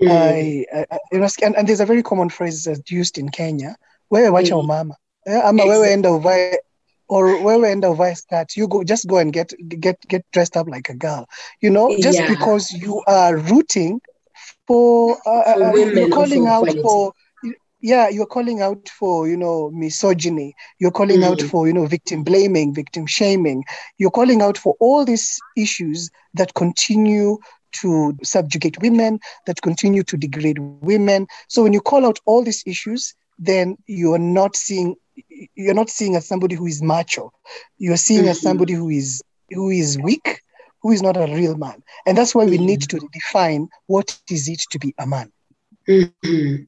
Mm. 0.00 0.64
I, 0.72 0.86
I, 0.92 0.98
and, 1.42 1.56
and 1.56 1.68
there's 1.68 1.80
a 1.80 1.86
very 1.86 2.02
common 2.02 2.28
phrase 2.28 2.64
that's 2.64 2.90
used 2.90 3.18
in 3.18 3.28
Kenya. 3.28 3.76
Where 4.08 4.24
we 4.24 4.30
watch 4.30 4.50
mm. 4.50 4.66
mama? 4.66 4.96
I'm 5.26 5.58
a 5.58 5.64
wewe 5.64 5.88
end 5.88 6.06
of 6.06 6.24
or 7.08 7.26
wewe 7.26 7.70
end 7.70 7.84
of 7.84 8.00
skirt. 8.16 8.56
You 8.56 8.68
go 8.68 8.84
just 8.84 9.06
go 9.06 9.18
and 9.18 9.32
get 9.32 9.52
get 9.68 10.00
get 10.08 10.24
dressed 10.32 10.56
up 10.56 10.68
like 10.68 10.88
a 10.88 10.94
girl. 10.94 11.28
You 11.60 11.70
know, 11.70 11.96
just 11.98 12.18
yeah. 12.18 12.28
because 12.28 12.70
you 12.72 13.02
are 13.06 13.36
rooting 13.36 14.00
for, 14.66 15.16
uh, 15.26 15.54
for 15.54 15.62
uh, 15.64 15.74
you're 15.74 16.08
calling 16.10 16.46
out 16.46 16.68
for 16.82 17.12
yeah, 17.84 18.08
you're 18.08 18.24
calling 18.24 18.62
out 18.62 18.88
for, 18.88 19.28
you 19.28 19.36
know, 19.36 19.70
misogyny. 19.70 20.54
You're 20.78 20.90
calling 20.90 21.20
mm-hmm. 21.20 21.32
out 21.32 21.42
for, 21.42 21.66
you 21.66 21.74
know, 21.74 21.84
victim 21.84 22.24
blaming, 22.24 22.72
victim 22.72 23.04
shaming. 23.04 23.62
You're 23.98 24.10
calling 24.10 24.40
out 24.40 24.56
for 24.56 24.74
all 24.80 25.04
these 25.04 25.38
issues 25.54 26.10
that 26.32 26.54
continue 26.54 27.36
to 27.82 28.16
subjugate 28.22 28.80
women, 28.80 29.20
that 29.46 29.60
continue 29.60 30.02
to 30.04 30.16
degrade 30.16 30.58
women. 30.60 31.26
So 31.48 31.62
when 31.62 31.74
you 31.74 31.82
call 31.82 32.06
out 32.06 32.18
all 32.24 32.42
these 32.42 32.62
issues, 32.66 33.14
then 33.38 33.76
you're 33.86 34.18
not 34.18 34.56
seeing 34.56 34.96
you're 35.54 35.74
not 35.74 35.90
seeing 35.90 36.16
as 36.16 36.26
somebody 36.26 36.54
who 36.54 36.66
is 36.66 36.82
macho. 36.82 37.32
You're 37.76 37.98
seeing 37.98 38.22
mm-hmm. 38.22 38.30
as 38.30 38.40
somebody 38.40 38.72
who 38.72 38.88
is 38.88 39.22
who 39.50 39.68
is 39.68 39.98
weak, 39.98 40.40
who 40.80 40.90
is 40.90 41.02
not 41.02 41.18
a 41.18 41.26
real 41.26 41.58
man. 41.58 41.82
And 42.06 42.16
that's 42.16 42.34
why 42.34 42.46
we 42.46 42.56
need 42.56 42.80
to 42.88 42.98
define 43.12 43.68
what 43.88 44.18
is 44.30 44.48
it 44.48 44.60
to 44.70 44.78
be 44.78 44.94
a 44.98 45.06
man. 45.06 45.30
Mm-hmm. 45.86 46.64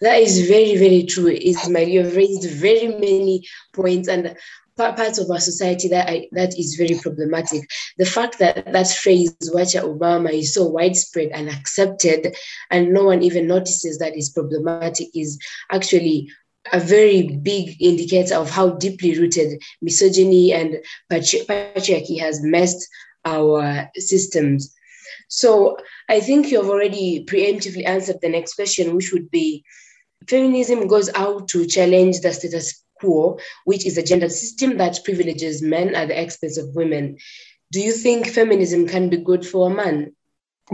That 0.00 0.18
is 0.18 0.48
very, 0.48 0.76
very 0.76 1.04
true, 1.04 1.32
Esmael. 1.32 1.88
You've 1.88 2.16
raised 2.16 2.50
very 2.50 2.88
many 2.88 3.44
points 3.72 4.08
and 4.08 4.36
parts 4.76 5.18
of 5.18 5.30
our 5.30 5.40
society 5.40 5.88
that 5.88 6.08
I, 6.08 6.28
that 6.32 6.58
is 6.58 6.76
very 6.76 6.98
problematic. 7.00 7.68
The 7.98 8.06
fact 8.06 8.38
that 8.38 8.72
that 8.72 8.88
phrase 8.88 9.34
"Wacha 9.54 9.82
Obama" 9.82 10.32
is 10.32 10.54
so 10.54 10.66
widespread 10.66 11.28
and 11.32 11.48
accepted, 11.48 12.34
and 12.70 12.92
no 12.92 13.04
one 13.04 13.22
even 13.22 13.46
notices 13.46 13.98
that 13.98 14.16
is 14.16 14.30
problematic, 14.30 15.08
is 15.14 15.38
actually 15.70 16.30
a 16.72 16.80
very 16.80 17.36
big 17.42 17.76
indicator 17.80 18.34
of 18.34 18.50
how 18.50 18.70
deeply 18.70 19.18
rooted 19.18 19.60
misogyny 19.82 20.52
and 20.52 20.78
patriarchy 21.10 22.18
has 22.18 22.42
messed 22.42 22.86
our 23.24 23.90
systems. 23.96 24.74
So 25.30 25.78
I 26.08 26.20
think 26.20 26.50
you've 26.50 26.68
already 26.68 27.24
preemptively 27.24 27.86
answered 27.86 28.20
the 28.20 28.28
next 28.28 28.54
question, 28.54 28.96
which 28.96 29.12
would 29.12 29.30
be 29.30 29.64
feminism 30.28 30.88
goes 30.88 31.08
out 31.14 31.48
to 31.48 31.66
challenge 31.66 32.20
the 32.20 32.32
status 32.32 32.84
quo, 32.96 33.38
which 33.64 33.86
is 33.86 33.96
a 33.96 34.02
gender 34.02 34.28
system 34.28 34.76
that 34.78 34.98
privileges 35.04 35.62
men 35.62 35.94
at 35.94 36.08
the 36.08 36.20
expense 36.20 36.58
of 36.58 36.74
women. 36.74 37.16
Do 37.70 37.80
you 37.80 37.92
think 37.92 38.26
feminism 38.26 38.88
can 38.88 39.08
be 39.08 39.18
good 39.18 39.46
for 39.46 39.70
a 39.70 39.74
man? 39.74 40.14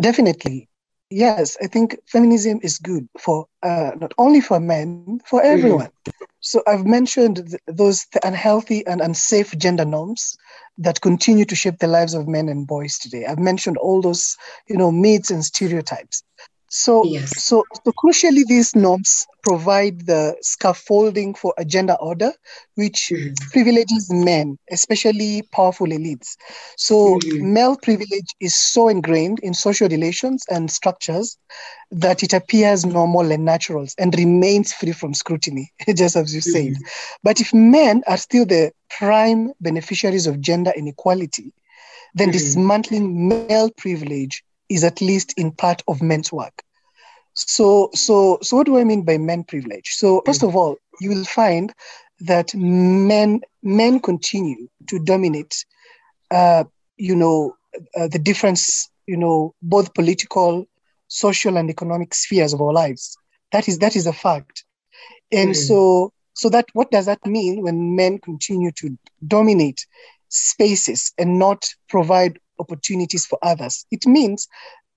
Definitely. 0.00 0.68
Yes, 1.10 1.58
I 1.62 1.66
think 1.66 1.98
feminism 2.06 2.58
is 2.62 2.78
good 2.78 3.08
for 3.20 3.46
uh, 3.62 3.92
not 4.00 4.12
only 4.16 4.40
for 4.40 4.58
men, 4.58 5.20
for 5.26 5.40
mm-hmm. 5.40 5.58
everyone. 5.58 5.90
Mm. 6.08 6.12
So 6.40 6.62
I've 6.66 6.86
mentioned 6.86 7.36
th- 7.48 7.62
those 7.66 8.06
unhealthy 8.22 8.86
and 8.86 9.00
unsafe 9.00 9.56
gender 9.58 9.84
norms 9.84 10.36
that 10.78 11.00
continue 11.00 11.44
to 11.46 11.54
shape 11.54 11.78
the 11.78 11.86
lives 11.86 12.14
of 12.14 12.28
men 12.28 12.48
and 12.48 12.66
boys 12.66 12.98
today. 12.98 13.26
I've 13.26 13.38
mentioned 13.38 13.76
all 13.78 14.00
those, 14.02 14.36
you 14.68 14.76
know, 14.76 14.92
myths 14.92 15.30
and 15.30 15.44
stereotypes. 15.44 16.22
So, 16.68 17.04
yes. 17.04 17.44
so, 17.44 17.64
so 17.84 17.92
crucially, 17.92 18.44
these 18.44 18.74
norms 18.74 19.26
provide 19.42 20.06
the 20.06 20.36
scaffolding 20.42 21.34
for 21.34 21.54
a 21.56 21.64
gender 21.64 21.96
order, 22.00 22.32
which 22.74 23.12
mm-hmm. 23.12 23.34
privileges 23.52 24.10
men, 24.10 24.58
especially 24.70 25.42
powerful 25.52 25.86
elites. 25.86 26.36
So, 26.76 27.18
mm-hmm. 27.18 27.52
male 27.52 27.76
privilege 27.76 28.34
is 28.40 28.54
so 28.56 28.88
ingrained 28.88 29.38
in 29.40 29.54
social 29.54 29.88
relations 29.88 30.44
and 30.50 30.70
structures 30.70 31.38
that 31.92 32.24
it 32.24 32.32
appears 32.32 32.84
normal 32.84 33.30
and 33.30 33.44
natural 33.44 33.86
and 33.98 34.16
remains 34.18 34.72
free 34.72 34.92
from 34.92 35.14
scrutiny, 35.14 35.72
just 35.94 36.16
as 36.16 36.34
you 36.34 36.40
mm-hmm. 36.40 36.74
said. 36.74 36.82
But 37.22 37.40
if 37.40 37.54
men 37.54 38.02
are 38.08 38.16
still 38.16 38.44
the 38.44 38.72
prime 38.90 39.52
beneficiaries 39.60 40.26
of 40.26 40.40
gender 40.40 40.72
inequality, 40.76 41.52
then 42.14 42.28
mm-hmm. 42.28 42.32
dismantling 42.32 43.28
male 43.28 43.70
privilege 43.70 44.42
is 44.68 44.84
at 44.84 45.00
least 45.00 45.34
in 45.36 45.52
part 45.52 45.82
of 45.88 46.02
men's 46.02 46.32
work. 46.32 46.62
So, 47.34 47.90
so, 47.94 48.38
so 48.42 48.56
what 48.56 48.66
do 48.66 48.78
I 48.78 48.84
mean 48.84 49.02
by 49.02 49.18
men 49.18 49.44
privilege? 49.44 49.90
So, 49.90 50.22
first 50.24 50.42
of 50.42 50.56
all, 50.56 50.76
you 51.00 51.10
will 51.10 51.24
find 51.24 51.72
that 52.20 52.54
men 52.54 53.42
men 53.62 54.00
continue 54.00 54.68
to 54.88 54.98
dominate, 54.98 55.64
uh, 56.30 56.64
you 56.96 57.14
know, 57.14 57.54
uh, 57.94 58.08
the 58.08 58.18
difference, 58.18 58.88
you 59.06 59.18
know, 59.18 59.54
both 59.60 59.92
political, 59.92 60.66
social, 61.08 61.58
and 61.58 61.68
economic 61.68 62.14
spheres 62.14 62.54
of 62.54 62.62
our 62.62 62.72
lives. 62.72 63.18
That 63.52 63.68
is 63.68 63.80
that 63.80 63.96
is 63.96 64.06
a 64.06 64.14
fact, 64.14 64.64
and 65.30 65.50
mm. 65.50 65.56
so 65.56 66.12
so 66.32 66.48
that 66.50 66.66
what 66.72 66.90
does 66.90 67.06
that 67.06 67.24
mean 67.26 67.62
when 67.62 67.96
men 67.96 68.18
continue 68.18 68.70
to 68.72 68.96
dominate 69.26 69.86
spaces 70.28 71.12
and 71.18 71.38
not 71.38 71.66
provide 71.88 72.38
opportunities 72.58 73.26
for 73.26 73.38
others? 73.42 73.86
It 73.90 74.06
means 74.06 74.48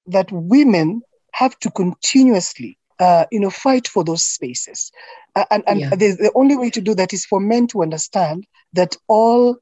that 0.07 0.31
women 0.31 1.01
have 1.33 1.57
to 1.59 1.71
continuously 1.71 2.79
uh, 2.99 3.25
you 3.31 3.39
know, 3.39 3.49
fight 3.49 3.87
for 3.87 4.03
those 4.03 4.27
spaces. 4.27 4.91
Uh, 5.35 5.45
and 5.51 5.63
and 5.67 5.79
yeah. 5.79 5.89
the, 5.91 6.17
the 6.19 6.31
only 6.35 6.57
way 6.57 6.69
to 6.69 6.81
do 6.81 6.93
that 6.93 7.13
is 7.13 7.25
for 7.25 7.39
men 7.39 7.67
to 7.67 7.81
understand 7.81 8.45
that 8.73 8.95
all 9.07 9.57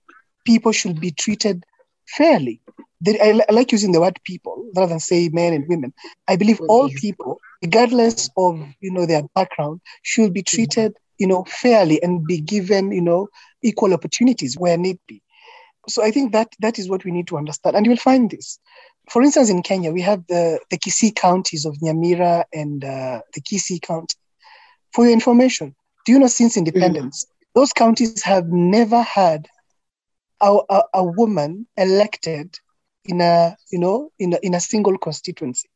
people 0.46 0.72
should 0.72 1.00
be 1.00 1.12
treated 1.12 1.64
fairly. 2.08 2.60
They, 3.00 3.20
I, 3.20 3.40
I, 3.48 3.52
like 3.52 3.72
using 3.72 3.92
the 3.92 4.02
word 4.02 4.20
people 4.24 4.66
rather 4.76 4.90
than 4.90 5.00
say 5.00 5.30
men 5.30 5.54
and 5.54 5.68
women. 5.68 5.94
I 6.28 6.36
believe 6.36 6.60
all 6.62 6.90
people, 6.90 7.40
regardless 7.62 8.30
of 8.38 8.60
you 8.82 8.92
know 8.92 9.06
their 9.06 9.24
background, 9.36 9.82
should 10.02 10.34
be 10.34 10.42
treated 10.42 10.98
you 11.20 11.28
know 11.28 11.44
fairly 11.48 12.02
and 12.02 12.26
be 12.26 12.40
given 12.40 12.92
you 12.92 13.02
know 13.02 13.28
equal 13.62 13.94
opportunities 13.94 14.58
where 14.58 14.78
need 14.78 15.00
be. 15.08 15.22
So 15.88 16.04
I 16.04 16.12
think 16.12 16.34
that 16.34 16.50
that 16.60 16.80
is 16.80 16.90
what 16.90 17.06
we 17.06 17.12
need 17.12 17.28
to 17.28 17.38
understand, 17.38 17.76
and 17.76 17.86
you 17.86 17.92
will 17.92 17.98
find 17.98 18.30
this 18.30 18.60
for 19.10 19.22
instance, 19.22 19.50
in 19.50 19.64
Kenya, 19.64 19.92
we 19.92 20.02
have 20.02 20.26
the, 20.28 20.60
the 20.70 20.78
Kisii 20.78 21.16
counties 21.16 21.66
of 21.66 21.76
Nyamira 21.78 22.44
and 22.54 22.84
uh, 22.84 23.22
the 23.34 23.42
Kisii 23.42 23.82
County. 23.82 24.16
For 24.94 25.06
your 25.06 25.14
information, 25.14 25.76
do 26.06 26.12
you 26.12 26.20
know 26.20 26.28
since 26.28 26.58
independence, 26.58 27.26
mm. 27.26 27.30
those 27.56 27.72
counties 27.72 28.22
have 28.24 28.48
never 28.48 29.02
had 29.02 29.48
a, 30.42 30.58
a, 30.70 30.84
a, 30.94 31.04
woman 31.04 31.68
elected 31.78 32.58
in 33.06 33.22
a, 33.22 33.56
you 33.72 33.80
know, 33.80 34.12
in 34.20 34.34
a, 34.34 34.40
in 34.44 34.54
a 34.54 34.60
single 34.60 34.98
constituency. 34.98 35.70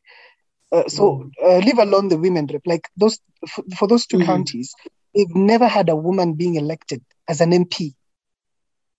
Uh, 0.72 0.88
so 0.88 1.24
mm. 1.24 1.32
uh, 1.44 1.58
leave 1.60 1.77
alone 1.77 2.10
the 2.10 2.18
women 2.18 2.48
rep, 2.51 2.62
like 2.65 2.89
those, 2.98 3.20
for, 3.48 3.63
for 3.77 3.88
those 3.88 4.06
2 4.08 4.18
mm 4.18 4.25
counties, 4.25 4.74
they've 5.15 5.36
never 5.36 5.68
had 5.68 5.89
a 5.89 5.96
woman 5.96 6.34
being 6.34 6.56
elected 6.56 7.01
as 7.27 7.41
an 7.41 7.51
MP. 7.51 7.94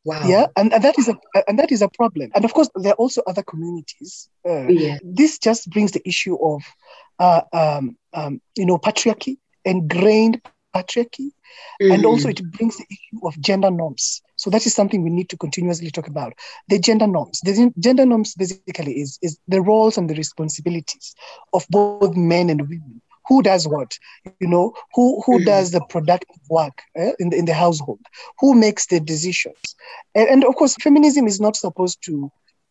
Wow. 0.04 0.22
Yeah, 0.26 0.46
and, 0.56 0.72
and 0.72 0.82
that 0.82 0.98
is 0.98 1.08
a 1.08 1.16
and 1.46 1.58
that 1.58 1.70
is 1.70 1.80
a 1.80 1.88
problem. 1.88 2.30
And 2.34 2.44
of 2.44 2.52
course, 2.54 2.68
there 2.74 2.92
are 2.92 2.96
also 2.96 3.22
other 3.26 3.42
communities. 3.42 4.28
Uh, 4.46 4.66
yeah. 4.66 4.98
This 5.02 5.38
just 5.38 5.70
brings 5.70 5.92
the 5.92 6.06
issue 6.06 6.36
of, 6.36 6.62
uh, 7.20 7.42
um, 7.52 7.96
um, 8.12 8.40
you 8.56 8.66
know, 8.66 8.78
patriarchy, 8.78 9.36
ingrained 9.64 10.42
patriarchy, 10.74 11.30
mm-hmm. 11.80 11.92
and 11.92 12.04
also 12.04 12.28
it 12.28 12.42
brings 12.50 12.78
the 12.78 12.86
issue 12.90 13.26
of 13.26 13.38
gender 13.40 13.70
norms. 13.70 14.22
So 14.34 14.50
that 14.50 14.66
is 14.66 14.74
something 14.74 15.04
we 15.04 15.10
need 15.10 15.28
to 15.28 15.36
continuously 15.36 15.92
talk 15.92 16.08
about. 16.08 16.32
The 16.68 16.80
gender 16.80 17.06
norms. 17.06 17.40
The 17.44 17.72
gender 17.78 18.04
norms 18.04 18.34
basically 18.34 19.00
is 19.00 19.20
is 19.22 19.38
the 19.46 19.62
roles 19.62 19.98
and 19.98 20.10
the 20.10 20.14
responsibilities 20.14 21.14
of 21.52 21.64
both 21.70 22.16
men 22.16 22.50
and 22.50 22.62
women 22.62 23.00
who 23.26 23.42
does 23.42 23.66
what? 23.66 23.96
You 24.40 24.48
know 24.48 24.74
who 24.94 25.22
who 25.22 25.36
mm-hmm. 25.36 25.44
does 25.44 25.70
the 25.70 25.80
productive 25.88 26.40
work 26.50 26.82
eh, 26.96 27.12
in, 27.18 27.30
the, 27.30 27.36
in 27.38 27.44
the 27.44 27.54
household? 27.54 28.00
Who 28.40 28.54
makes 28.54 28.86
the 28.86 29.00
decisions? 29.00 29.76
And, 30.14 30.28
and 30.28 30.44
of 30.44 30.54
course 30.56 30.76
feminism 30.80 31.26
is 31.26 31.40
not 31.40 31.56
supposed 31.56 31.98
to 32.04 32.30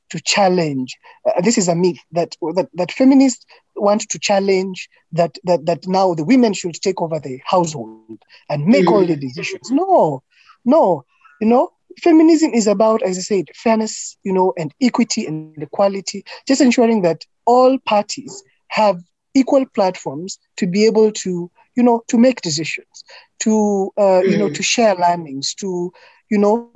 to 0.10 0.20
challenge. 0.20 0.98
Uh, 1.26 1.42
this 1.42 1.58
is 1.58 1.68
a 1.68 1.76
myth 1.76 2.00
that, 2.12 2.36
that 2.56 2.68
that 2.74 2.92
feminists 2.92 3.46
want 3.76 4.02
to 4.10 4.20
challenge 4.20 4.90
that 5.12 5.38
that 5.44 5.66
that 5.66 5.88
now 5.88 6.14
the 6.14 6.26
women 6.26 6.54
should 6.54 6.76
take 6.76 7.02
over 7.02 7.20
the 7.20 7.40
household 7.46 8.20
and 8.50 8.66
make 8.66 8.86
mm-hmm. 8.86 8.94
all 8.94 9.06
the 9.06 9.16
decisions. 9.16 9.72
No 9.72 10.24
no. 10.66 11.06
You 11.40 11.48
know 11.48 11.72
feminism 12.02 12.52
is 12.54 12.68
about 12.68 13.02
as 13.04 13.18
i 13.18 13.22
said 13.22 13.46
fairness 13.54 14.18
you 14.24 14.32
know 14.32 14.54
and 14.58 14.74
equity 14.82 15.26
and 15.26 15.62
equality 15.62 16.24
just 16.48 16.62
ensuring 16.62 17.02
that 17.02 17.26
all 17.46 17.78
parties 17.80 18.44
have 18.70 19.02
equal 19.34 19.66
platforms 19.66 20.40
to 20.58 20.68
be 20.68 20.86
able 20.86 21.12
to 21.12 21.50
you 21.76 21.84
know 21.84 22.04
to 22.08 22.18
make 22.18 22.42
decisions 22.42 23.04
to 23.40 23.92
uh, 23.98 24.22
you 24.24 24.38
know 24.38 24.50
mm. 24.50 24.56
to 24.56 24.64
share 24.64 24.96
learnings 24.96 25.54
to 25.56 25.92
you 26.30 26.38
know 26.38 26.72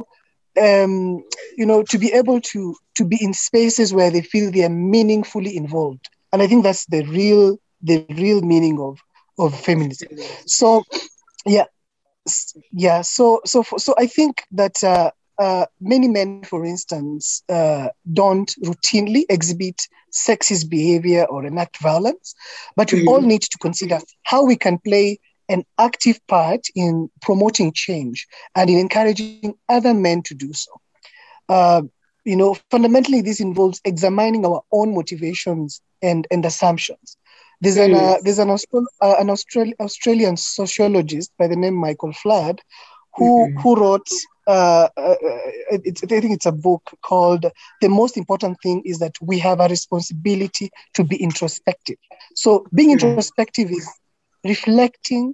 um, 0.62 1.24
you 1.57 1.65
know 1.65 1.83
to 1.83 1.97
be 1.97 2.12
able 2.13 2.39
to 2.41 2.75
to 2.95 3.05
be 3.05 3.17
in 3.21 3.33
spaces 3.33 3.93
where 3.93 4.09
they 4.09 4.21
feel 4.21 4.51
they 4.51 4.63
are 4.63 4.69
meaningfully 4.69 5.55
involved. 5.55 6.09
And 6.31 6.41
i 6.41 6.47
think 6.47 6.63
that's 6.63 6.85
the 6.85 7.03
real 7.05 7.57
the 7.81 8.05
real 8.09 8.41
meaning 8.41 8.79
of 8.79 9.00
of 9.38 9.57
feminism. 9.59 10.09
So 10.45 10.83
yeah. 11.45 11.65
Yeah. 12.71 13.01
So 13.01 13.41
so 13.45 13.63
so 13.77 13.93
i 13.97 14.07
think 14.07 14.43
that 14.51 14.83
uh, 14.83 15.12
uh, 15.38 15.65
many 15.82 16.08
men, 16.08 16.44
for 16.44 16.65
instance, 16.65 17.44
uh, 17.50 17.89
don't 18.13 18.54
routinely 18.63 19.24
exhibit 19.30 19.82
sexist 20.12 20.70
behavior 20.70 21.25
or 21.25 21.46
enact 21.46 21.77
violence, 21.80 22.36
but 22.75 22.92
we 22.92 23.00
mm-hmm. 23.00 23.08
all 23.10 23.22
need 23.22 23.42
to 23.42 23.58
consider 23.58 24.00
how 24.24 24.46
we 24.46 24.56
can 24.56 24.77
play 24.80 25.20
an 25.50 25.63
active 25.77 26.20
part 26.27 26.62
in 26.75 27.10
promoting 27.22 27.72
change 27.74 28.27
and 28.56 28.70
in 28.70 28.80
encouraging 28.80 29.54
other 29.70 29.94
men 29.94 30.24
to 30.24 30.34
do 30.34 30.51
so. 30.54 30.72
Uh, 31.50 31.82
you 32.24 32.36
know, 32.36 32.58
fundamentally, 32.72 33.22
this 33.22 33.39
involves 33.39 33.80
examining 33.86 34.46
our 34.46 34.63
own 34.72 34.96
motivations 34.96 35.82
and, 36.01 36.25
and 36.32 36.44
assumptions. 36.46 37.18
There's 37.62 37.77
an 37.77 37.96
uh, 37.96 38.18
there's 38.22 38.39
an, 38.39 38.50
Austral- 38.50 38.88
uh, 39.01 39.15
an 39.18 39.30
Australian 39.30 39.75
Australian 39.80 40.36
sociologist 40.36 41.32
by 41.38 41.48
the 41.48 41.56
name 41.56 41.74
Michael 41.74 42.12
Flood, 42.12 42.62
who 43.17 43.50
Mhm. 43.50 43.62
who 43.62 43.75
wrote 43.75 44.07
uh, 44.48 44.88
uh, 44.98 45.15
it's, 45.69 46.03
I 46.03 46.07
think 46.19 46.34
it's 46.34 46.45
a 46.45 46.51
book 46.51 46.81
called 47.03 47.45
"The 47.81 47.89
Most 47.89 48.17
Important 48.17 48.57
Thing 48.62 48.81
Is 48.86 49.00
That 49.00 49.15
We 49.22 49.39
Have 49.39 49.60
a 49.60 49.67
Responsibility 49.67 50.69
to 50.95 51.03
Be 51.03 51.17
Introspective." 51.22 51.98
So 52.36 52.65
being 52.74 52.91
Mhm. 52.91 53.10
introspective 53.10 53.72
is 53.72 53.88
reflecting 54.43 55.34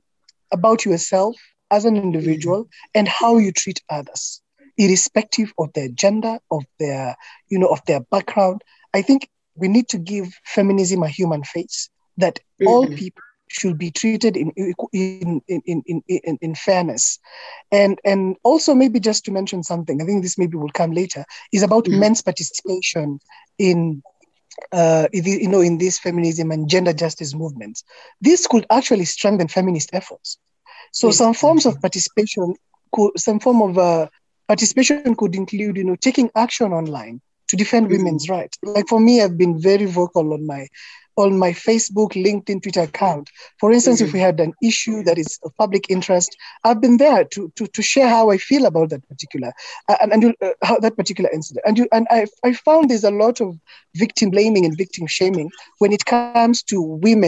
about 0.52 0.86
yourself 0.86 1.36
as 1.72 1.86
an 1.86 1.96
individual 1.98 2.68
and 2.94 3.08
how 3.08 3.38
you 3.38 3.52
treat 3.52 3.82
others, 3.90 4.42
irrespective 4.78 5.54
of 5.58 5.72
their 5.74 5.88
gender, 5.90 6.38
of 6.52 6.64
their 6.80 7.16
you 7.50 7.60
know 7.60 7.68
of 7.68 7.82
their 7.86 8.02
background. 8.12 8.62
I 8.94 9.02
think 9.02 9.30
we 9.56 9.68
need 9.68 9.88
to 9.90 9.98
give 9.98 10.28
feminism 10.46 11.04
a 11.04 11.10
human 11.10 11.44
face 11.44 11.90
that 12.18 12.40
all 12.66 12.88
Mhm. 12.88 12.98
people 12.98 13.22
should 13.52 13.78
be 13.80 13.92
treated 13.92 14.38
in 14.38 14.52
in, 14.58 15.42
in, 15.58 15.84
in, 15.86 16.04
in, 16.08 16.38
in, 16.42 16.56
fairness. 16.56 17.20
And 17.72 18.00
and 18.06 18.36
also 18.44 18.74
maybe 18.74 19.00
just 19.00 19.26
to 19.26 19.32
mention 19.32 19.64
something 19.64 20.02
i 20.02 20.06
think 20.06 20.24
this 20.24 20.38
maybe 20.38 20.58
will 20.58 20.72
come 20.74 20.92
later 20.92 21.26
is 21.52 21.64
about 21.64 21.90
Mhm. 21.90 22.02
men's 22.02 22.22
participation 22.22 23.20
in 23.58 24.02
uh, 24.72 25.08
you 25.14 25.48
know 25.50 25.62
in 25.62 25.78
this 25.78 26.00
feminism 26.00 26.52
and 26.52 26.70
gender 26.70 26.94
justice 26.94 27.34
movements 27.36 27.84
this 28.22 28.48
could 28.48 28.66
actually 28.70 29.06
strengthen 29.06 29.48
feminist 29.48 29.92
efforts. 29.94 30.38
So 30.92 31.12
Yes, 31.12 31.22
some 31.22 31.34
forms 31.34 31.66
of 31.66 31.80
participation 31.82 32.56
could 32.94 33.12
some 33.18 33.40
form 33.40 33.62
of 33.62 33.78
uh, 33.78 34.08
participation 34.48 35.16
could 35.16 35.36
include 35.36 35.78
you 35.78 35.86
know 35.86 35.96
taking 35.96 36.30
action 36.36 36.74
online 36.74 37.22
to 37.50 37.58
defend 37.58 37.90
Mhm. 37.90 38.00
women's 38.00 38.30
rights. 38.30 38.60
Like 38.64 38.88
for 38.88 39.00
me 39.00 39.22
i've 39.22 39.38
been 39.38 39.60
very 39.62 39.86
vocal 39.86 40.34
on 40.34 40.46
my 40.46 40.68
on 41.22 41.40
my 41.40 41.52
facebook 41.52 42.12
linkedin 42.14 42.62
twitter 42.62 42.82
account 42.82 43.30
for 43.60 43.72
instance 43.72 44.02
if 44.02 44.12
Mhm. 44.12 44.14
we 44.14 44.20
had 44.20 44.40
an 44.40 44.54
issue 44.64 45.04
that 45.04 45.18
is 45.18 45.40
of 45.44 45.56
public 45.58 45.90
interest 45.90 46.36
i've 46.64 46.82
been 46.82 46.98
there 46.98 47.24
to 47.26 47.52
to, 47.56 47.68
to 47.68 47.82
share 47.82 48.10
how 48.10 48.30
i 48.32 48.38
feel 48.38 48.66
about 48.66 48.90
that 48.90 49.08
particular 49.08 49.52
uh, 49.90 49.96
and, 50.02 50.14
and 50.14 50.36
uh, 50.42 50.50
how 50.64 50.78
that 50.80 50.96
particular 50.98 51.30
incident 51.32 51.64
and 51.68 51.78
you 51.78 51.88
and 51.92 52.08
I, 52.12 52.26
I 52.44 52.54
found 52.54 52.90
there's 52.90 53.04
a 53.04 53.12
lot 53.12 53.42
of 53.42 53.56
victim 53.96 54.32
blaming 54.32 54.66
and 54.66 54.78
victim 54.78 55.08
shaming 55.08 55.50
when 55.80 55.94
it 55.94 56.06
comes 56.06 56.48
to 56.50 56.66
women 56.82 57.28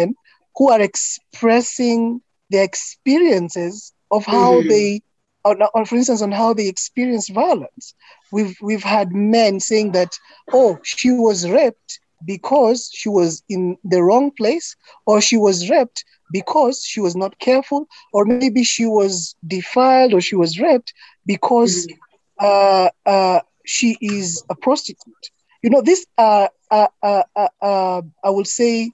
who 0.58 0.70
are 0.70 0.82
expressing 0.82 2.22
their 2.50 2.64
experiences 2.64 3.94
of 4.12 4.26
how 4.26 4.62
Mhm. 4.62 4.68
they 4.70 5.02
on, 5.46 5.62
on, 5.62 5.86
for 5.86 5.96
instance 5.96 6.22
on 6.22 6.32
how 6.32 6.54
they 6.54 6.68
experience 6.68 7.30
violence 7.30 7.94
we've 8.32 8.56
we've 8.62 8.84
had 8.84 9.12
men 9.12 9.60
saying 9.60 9.92
that 9.94 10.20
oh 10.54 10.78
she 10.84 11.12
was 11.12 11.44
raped 11.50 12.00
because 12.26 12.90
she 12.94 13.10
was 13.10 13.44
in 13.50 13.78
the 13.84 14.02
wrong 14.04 14.32
place 14.32 14.76
or 15.06 15.22
she 15.22 15.38
was 15.38 15.70
raped 15.70 16.04
because 16.32 16.84
she 16.84 17.00
was 17.02 17.16
not 17.16 17.40
careful 17.40 17.88
or 18.14 18.26
maybe 18.26 18.56
she 18.56 18.86
was 18.86 19.36
defiled 19.46 20.14
or 20.14 20.22
she 20.22 20.36
was 20.36 20.60
raped 20.60 20.94
because 21.26 21.86
Mhm. 21.86 21.98
uh, 22.40 22.90
uh, 23.06 23.40
she 23.66 23.98
is 24.02 24.44
a 24.50 24.56
prostitute 24.56 25.26
you 25.64 25.70
know 25.70 25.82
this 25.82 26.06
uh, 26.18 26.48
uh, 26.72 26.88
uh, 27.02 27.24
uh, 27.36 27.48
uh, 27.62 28.02
i 28.24 28.30
will 28.30 28.46
say 28.46 28.92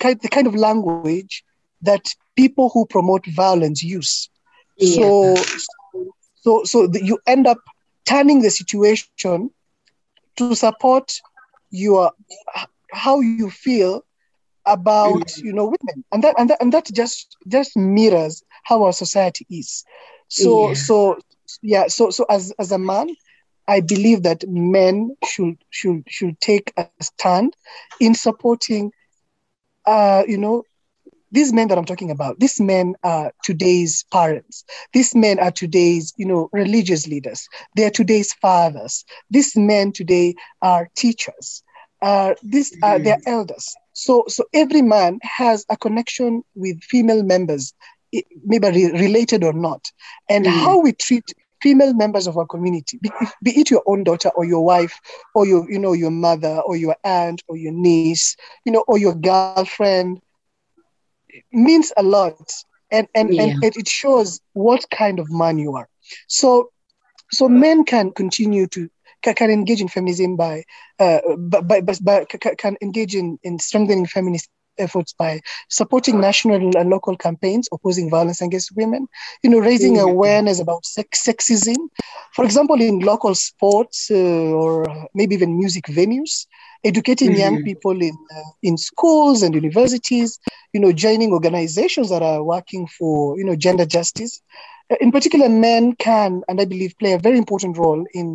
kind, 0.00 0.18
the 0.22 0.28
kind 0.28 0.46
of 0.46 0.54
language 0.54 1.30
that 1.68 1.94
people 2.36 2.70
who 2.72 2.86
promote 2.86 3.24
violence 3.26 3.82
use 3.82 4.28
Yeah. 4.78 5.10
so 5.10 5.36
so 6.42 6.62
so 6.64 6.88
you 6.94 7.18
end 7.26 7.46
up 7.46 7.58
turning 8.06 8.42
the 8.42 8.50
situation 8.50 9.40
to 10.24 10.46
support 10.54 11.12
your 11.74 12.14
how 12.92 13.20
you 13.22 13.50
feel 13.50 14.02
about 14.66 15.22
you 15.42 15.52
know 15.52 15.64
women 15.64 16.04
and 16.12 16.22
that 16.24 16.34
and 16.38 16.50
that, 16.50 16.58
and 16.60 16.72
that 16.72 16.86
just 16.92 17.36
just 17.48 17.76
mirrors 17.76 18.42
how 18.64 18.82
our 18.82 18.92
society 18.92 19.46
is 19.50 19.84
so 20.28 20.72
Yeah. 20.72 20.74
so 20.74 21.16
yeah 21.62 21.86
so 21.88 22.10
so 22.10 22.24
as 22.30 22.52
as 22.58 22.72
a 22.72 22.78
man 22.78 23.08
i 23.68 23.80
believe 23.80 24.22
that 24.22 24.44
men 24.48 25.16
should 25.24 25.56
should 25.70 26.02
should 26.08 26.40
take 26.40 26.72
a 26.76 26.86
stand 26.88 27.38
in 27.84 27.98
supporting 27.98 28.78
uh 29.86 30.22
you 30.26 30.36
know 30.38 30.62
these 31.30 31.52
men 31.52 31.68
that 31.68 31.78
I'm 31.78 31.84
talking 31.84 32.10
about, 32.10 32.38
these 32.38 32.60
men 32.60 32.94
are 33.02 33.32
today's 33.42 34.04
parents. 34.12 34.64
These 34.92 35.14
men 35.14 35.38
are 35.40 35.50
today's, 35.50 36.12
you 36.16 36.26
know, 36.26 36.48
religious 36.52 37.06
leaders. 37.08 37.48
They 37.76 37.84
are 37.84 37.90
today's 37.90 38.32
fathers. 38.34 39.04
These 39.30 39.56
men 39.56 39.92
today 39.92 40.34
are 40.62 40.88
teachers. 40.96 41.63
Uh, 42.04 42.34
these 42.42 42.76
are 42.82 43.00
their 43.00 43.18
elders. 43.26 43.78
So, 43.94 44.24
so 44.28 44.44
every 44.54 44.82
man 44.82 45.20
has 45.22 45.66
a 45.70 45.76
connection 45.76 46.42
with 46.54 46.82
female 46.82 47.24
members, 47.24 47.74
maybe 48.44 48.68
re- 48.68 48.92
related 49.00 49.44
or 49.44 49.54
not. 49.54 49.92
And 50.28 50.46
Mhm. 50.46 50.56
how 50.56 50.80
we 50.80 50.92
treat 50.92 51.24
female 51.62 51.94
members 51.94 52.26
of 52.28 52.36
our 52.38 52.46
community, 52.46 52.98
be, 53.02 53.10
be 53.42 53.52
it 53.60 53.70
your 53.70 53.82
own 53.86 54.04
daughter 54.04 54.30
or 54.36 54.44
your 54.44 54.64
wife, 54.64 55.00
or 55.34 55.46
your, 55.46 55.70
you 55.70 55.78
know, 55.80 55.92
your 55.94 56.10
mother 56.10 56.60
or 56.66 56.76
your 56.76 56.96
aunt 57.04 57.42
or 57.48 57.56
your 57.56 57.72
niece, 57.72 58.36
you 58.64 58.72
know, 58.72 58.84
or 58.88 58.98
your 58.98 59.14
girlfriend, 59.14 60.20
means 61.52 61.92
a 61.96 62.02
lot 62.02 62.36
and 62.90 63.08
and, 63.14 63.32
Yeah. 63.32 63.52
and 63.52 63.56
it 63.60 63.88
shows 63.88 64.40
what 64.52 64.84
kind 64.90 65.18
of 65.18 65.30
man 65.30 65.58
you 65.58 65.74
are 65.74 65.88
so 66.28 66.70
so 67.32 67.48
men 67.48 67.84
can 67.84 68.10
continue 68.12 68.66
to 68.66 68.88
can 69.32 69.50
engage 69.50 69.80
in 69.80 69.88
feminism 69.88 70.36
by 70.36 70.62
uh 70.98 71.18
by, 71.38 71.80
by, 71.80 71.94
by, 72.02 72.24
can 72.58 72.76
engage 72.82 73.14
in, 73.14 73.38
in 73.42 73.58
strengthening 73.58 74.06
feminist 74.06 74.48
efforts 74.78 75.12
by 75.12 75.40
supporting 75.68 76.20
national 76.20 76.76
and 76.76 76.88
local 76.90 77.16
campaigns 77.16 77.68
opposing 77.72 78.10
violence 78.10 78.40
against 78.40 78.70
women 78.76 79.06
you 79.42 79.50
know 79.50 79.58
raising 79.58 79.98
Mhm. 79.98 79.98
awareness 79.98 80.60
about 80.60 80.84
sex, 80.84 81.24
sexism 81.26 81.76
for 82.32 82.44
example 82.44 82.80
in 82.80 82.98
local 83.00 83.34
sports 83.34 84.08
uh, 84.10 84.14
or 84.62 84.84
maybe 85.14 85.34
even 85.34 85.56
music 85.58 85.84
venues 85.86 86.46
educating 86.84 87.34
young 87.34 87.58
Mhm. 87.58 87.62
people 87.62 88.00
in 88.00 88.16
uh, 88.36 88.50
in 88.62 88.76
schools 88.76 89.42
and 89.42 89.54
universities 89.54 90.38
you 90.72 90.80
know 90.80 90.92
joining 90.92 91.32
organizations 91.32 92.08
that 92.10 92.22
are 92.22 92.42
working 92.42 92.86
for 92.98 93.36
you 93.38 93.44
know 93.44 93.56
gender 93.66 93.86
justice 93.96 94.34
Uh, 94.92 94.96
in 95.04 95.10
particular 95.16 95.48
men 95.48 95.84
can 96.06 96.30
and 96.48 96.56
i 96.60 96.64
believe 96.72 96.92
play 97.02 97.12
a 97.14 97.18
very 97.26 97.38
important 97.42 97.74
role 97.82 98.02
in 98.20 98.26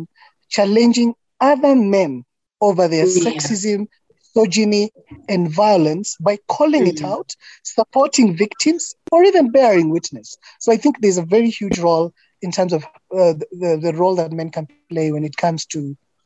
challenging 0.50 1.14
other 1.40 1.74
men 1.76 2.24
over 2.60 2.88
their 2.88 3.06
Yeah. 3.06 3.22
sexism 3.24 3.86
misogyny 4.12 4.90
and 5.28 5.50
violence 5.50 6.16
by 6.20 6.38
calling 6.48 6.86
it 6.86 7.02
Mhm. 7.02 7.04
out 7.04 7.34
supporting 7.64 8.36
victims 8.36 8.94
or 9.10 9.24
even 9.24 9.50
bearing 9.50 9.90
witness 9.90 10.38
so 10.60 10.72
i 10.72 10.76
think 10.76 11.00
there's 11.00 11.18
a 11.18 11.24
very 11.36 11.50
huge 11.50 11.78
role 11.78 12.12
in 12.42 12.52
terms 12.52 12.72
of 12.72 12.84
uh, 13.16 13.34
the, 13.62 13.78
the 13.82 13.92
role 13.94 14.16
that 14.16 14.32
men 14.32 14.50
can 14.50 14.66
play 14.66 14.90
when 14.90 15.04
it 15.06 15.18
comes 15.36 15.46
to 15.48 15.68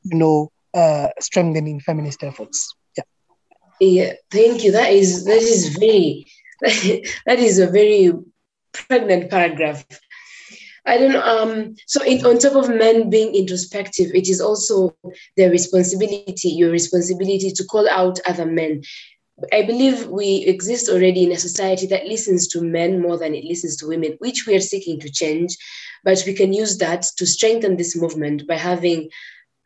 you 0.04 0.18
know 0.18 0.30
uh, 0.74 1.08
strengthening 1.20 1.80
feminist 1.80 2.22
efforts 2.24 2.74
yeah 2.96 3.04
Yeah, 3.80 4.12
thank 4.30 4.64
you. 4.64 4.72
That 4.72 4.92
is 4.92 5.24
that 5.24 5.42
is 5.42 5.76
very 5.76 6.26
that 7.26 7.38
is 7.38 7.58
a 7.58 7.66
very 7.68 8.12
pregnant 8.72 9.30
paragraph. 9.30 9.84
I 10.86 10.98
don't 10.98 11.12
know. 11.12 11.22
Um, 11.22 11.76
so 11.86 12.02
it, 12.02 12.24
on 12.24 12.38
top 12.38 12.56
of 12.56 12.68
men 12.68 13.08
being 13.08 13.34
introspective, 13.34 14.10
it 14.14 14.28
is 14.28 14.40
also 14.40 14.94
their 15.36 15.50
responsibility, 15.50 16.50
your 16.50 16.70
responsibility 16.70 17.50
to 17.52 17.64
call 17.64 17.88
out 17.88 18.20
other 18.26 18.46
men. 18.46 18.82
I 19.52 19.62
believe 19.62 20.06
we 20.06 20.44
exist 20.46 20.88
already 20.88 21.24
in 21.24 21.32
a 21.32 21.38
society 21.38 21.86
that 21.88 22.06
listens 22.06 22.46
to 22.48 22.62
men 22.62 23.00
more 23.00 23.18
than 23.18 23.34
it 23.34 23.44
listens 23.44 23.76
to 23.78 23.88
women, 23.88 24.16
which 24.18 24.46
we 24.46 24.54
are 24.54 24.60
seeking 24.60 25.00
to 25.00 25.10
change. 25.10 25.56
But 26.04 26.22
we 26.26 26.34
can 26.34 26.52
use 26.52 26.78
that 26.78 27.06
to 27.16 27.26
strengthen 27.26 27.76
this 27.76 27.96
movement 27.96 28.46
by 28.46 28.56
having 28.56 29.08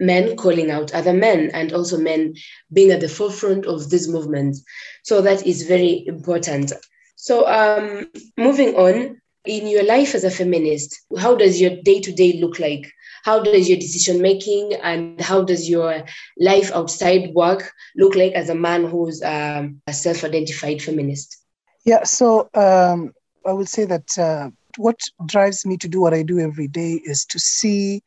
men 0.01 0.37
calling 0.37 0.71
out 0.71 0.95
other 0.95 1.13
men 1.13 1.51
and 1.53 1.73
also 1.73 1.99
men 1.99 2.35
being 2.73 2.93
at 2.93 3.01
the 3.01 3.09
forefront 3.09 3.67
of 3.67 3.91
this 3.91 4.07
movement. 4.09 4.57
So 5.03 5.21
that 5.23 5.47
is 5.47 5.67
very 5.67 6.07
important. 6.07 6.73
So 7.17 7.47
um, 7.49 8.09
moving 8.37 8.77
on, 8.77 9.21
in 9.45 9.67
your 9.67 9.85
life 9.85 10.15
as 10.15 10.25
a 10.25 10.31
feminist, 10.31 11.01
how 11.19 11.35
does 11.35 11.61
your 11.61 11.83
day 11.83 12.01
to 12.01 12.13
day 12.13 12.39
look 12.41 12.59
like? 12.59 12.91
How 13.25 13.41
does 13.43 13.69
your 13.69 13.79
decision 13.79 14.23
making 14.23 14.75
and 14.75 15.21
how 15.21 15.43
does 15.43 15.69
your 15.69 16.05
life 16.39 16.71
outside 16.73 17.35
work 17.35 17.73
look 17.97 18.15
like 18.15 18.33
as 18.33 18.49
a 18.49 18.55
man 18.55 18.85
who's 18.85 19.23
um, 19.23 19.81
a 19.87 19.93
self 19.93 20.25
identified 20.25 20.83
feminist? 20.83 21.37
Yeah, 21.85 22.05
so 22.05 22.49
um, 22.55 23.13
I 23.47 23.53
would 23.53 23.69
say 23.69 23.85
that 23.85 24.19
uh, 24.19 24.51
what 24.77 25.01
drives 25.27 25.67
me 25.67 25.77
to 25.79 25.89
do 25.89 26.01
what 26.01 26.15
I 26.15 26.23
do 26.23 26.39
every 26.39 26.69
day 26.69 27.01
is 27.05 27.25
to 27.27 27.39
see 27.39 28.03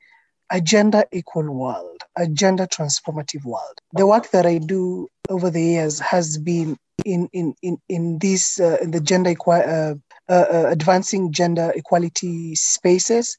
a 0.51 0.61
gender 0.61 1.05
equal 1.11 1.49
world, 1.49 2.01
a 2.17 2.27
gender 2.27 2.67
transformative 2.67 3.43
world. 3.45 3.79
The 3.93 4.05
work 4.05 4.31
that 4.31 4.45
I 4.45 4.57
do 4.57 5.07
over 5.29 5.49
the 5.49 5.61
years 5.61 5.99
has 5.99 6.37
been 6.37 6.77
in 7.05 7.29
in 7.33 7.53
in 7.61 7.77
in 7.89 8.19
this 8.19 8.59
uh, 8.59 8.77
in 8.81 8.91
the 8.91 8.99
gender 8.99 9.31
equi- 9.31 9.63
uh, 9.65 9.95
uh, 10.29 10.45
uh, 10.53 10.65
advancing 10.69 11.31
gender 11.31 11.71
equality 11.75 12.55
spaces, 12.55 13.37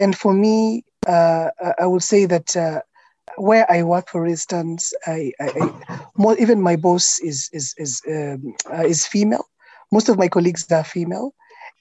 and 0.00 0.16
for 0.16 0.32
me, 0.32 0.84
uh, 1.06 1.48
I- 1.80 1.86
would 1.86 2.02
say 2.02 2.26
that. 2.26 2.56
Where 3.36 3.66
I 3.70 3.82
work, 3.82 4.08
for 4.08 4.26
instance, 4.26 4.92
I, 5.06 5.32
I, 5.40 5.44
I 5.60 5.70
more, 6.16 6.36
even 6.38 6.60
my 6.60 6.76
boss 6.76 7.18
is 7.20 7.48
is 7.52 7.74
is 7.78 8.02
um, 8.08 8.54
is 8.84 9.06
female. 9.06 9.46
Most 9.92 10.08
of 10.08 10.18
my 10.18 10.28
colleagues 10.28 10.66
are 10.70 10.84
female, 10.84 11.32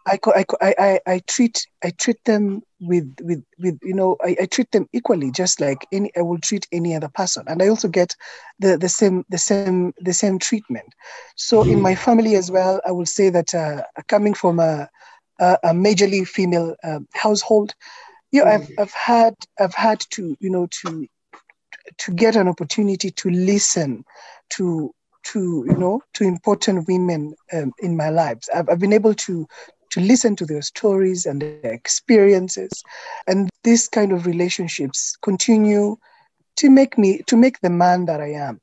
I, 0.09 0.45
I, 0.61 0.73
I, 0.79 0.99
I 1.05 1.19
treat 1.27 1.67
I 1.83 1.91
treat 1.91 2.23
them 2.25 2.63
with 2.81 3.15
with 3.21 3.43
with 3.59 3.77
you 3.83 3.93
know 3.93 4.17
I, 4.23 4.35
I 4.41 4.45
treat 4.45 4.71
them 4.71 4.87
equally, 4.93 5.31
just 5.31 5.61
like 5.61 5.87
any 5.91 6.11
I 6.17 6.21
will 6.21 6.39
treat 6.39 6.67
any 6.71 6.95
other 6.95 7.09
person, 7.09 7.43
and 7.47 7.61
I 7.61 7.67
also 7.67 7.87
get 7.87 8.15
the 8.59 8.77
the 8.77 8.89
same 8.89 9.25
the 9.29 9.37
same 9.37 9.93
the 9.99 10.13
same 10.13 10.39
treatment. 10.39 10.93
So 11.35 11.61
mm-hmm. 11.61 11.73
in 11.73 11.81
my 11.81 11.95
family 11.95 12.35
as 12.35 12.49
well, 12.49 12.81
I 12.85 12.91
will 12.91 13.05
say 13.05 13.29
that 13.29 13.53
uh, 13.53 13.83
coming 14.07 14.33
from 14.33 14.59
a 14.59 14.89
a, 15.39 15.57
a 15.63 15.69
majorly 15.69 16.27
female 16.27 16.75
uh, 16.83 16.99
household, 17.13 17.75
you 18.31 18.43
know, 18.43 18.49
mm-hmm. 18.49 18.73
I've 18.79 18.87
I've 18.87 18.93
had 18.93 19.35
I've 19.59 19.75
had 19.75 19.99
to 20.11 20.35
you 20.39 20.49
know 20.49 20.67
to 20.81 21.07
to 21.97 22.11
get 22.11 22.35
an 22.35 22.47
opportunity 22.47 23.11
to 23.11 23.29
listen 23.29 24.03
to 24.51 24.93
to 25.21 25.65
you 25.67 25.77
know 25.77 26.01
to 26.13 26.23
important 26.23 26.87
women 26.87 27.35
um, 27.53 27.73
in 27.79 27.97
my 27.97 28.09
lives 28.09 28.49
I've, 28.55 28.69
I've 28.69 28.79
been 28.79 28.93
able 28.93 29.13
to 29.13 29.47
to 29.89 29.99
listen 29.99 30.35
to 30.35 30.45
their 30.45 30.61
stories 30.61 31.25
and 31.25 31.41
their 31.41 31.73
experiences 31.73 32.71
and 33.27 33.49
these 33.63 33.87
kind 33.87 34.11
of 34.11 34.25
relationships 34.25 35.15
continue 35.21 35.95
to 36.55 36.69
make 36.69 36.97
me 36.97 37.21
to 37.27 37.37
make 37.37 37.59
the 37.61 37.69
man 37.69 38.05
that 38.05 38.21
i 38.21 38.31
am 38.31 38.59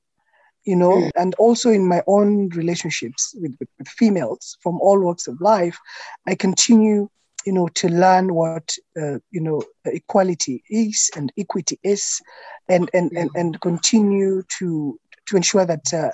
you 0.64 0.76
know 0.76 0.92
mm. 0.92 1.10
and 1.16 1.34
also 1.36 1.70
in 1.70 1.86
my 1.86 2.02
own 2.06 2.48
relationships 2.50 3.34
with, 3.40 3.54
with, 3.58 3.68
with, 3.78 3.88
females 3.88 4.56
from 4.60 4.80
all 4.80 5.00
walks 5.00 5.26
of 5.26 5.40
life 5.40 5.78
i 6.26 6.34
continue 6.34 7.08
you 7.46 7.52
know 7.52 7.68
to 7.68 7.88
learn 7.88 8.34
what 8.34 8.74
uh, 9.00 9.18
you 9.30 9.40
know 9.40 9.62
equality 9.84 10.62
is 10.68 11.10
and 11.16 11.32
equity 11.38 11.78
is 11.82 12.20
and 12.68 12.90
and 12.92 13.12
and, 13.12 13.30
and 13.34 13.60
continue 13.60 14.42
to 14.58 14.98
to 15.26 15.36
ensure 15.36 15.64
that 15.64 15.92
uh, 15.94 16.10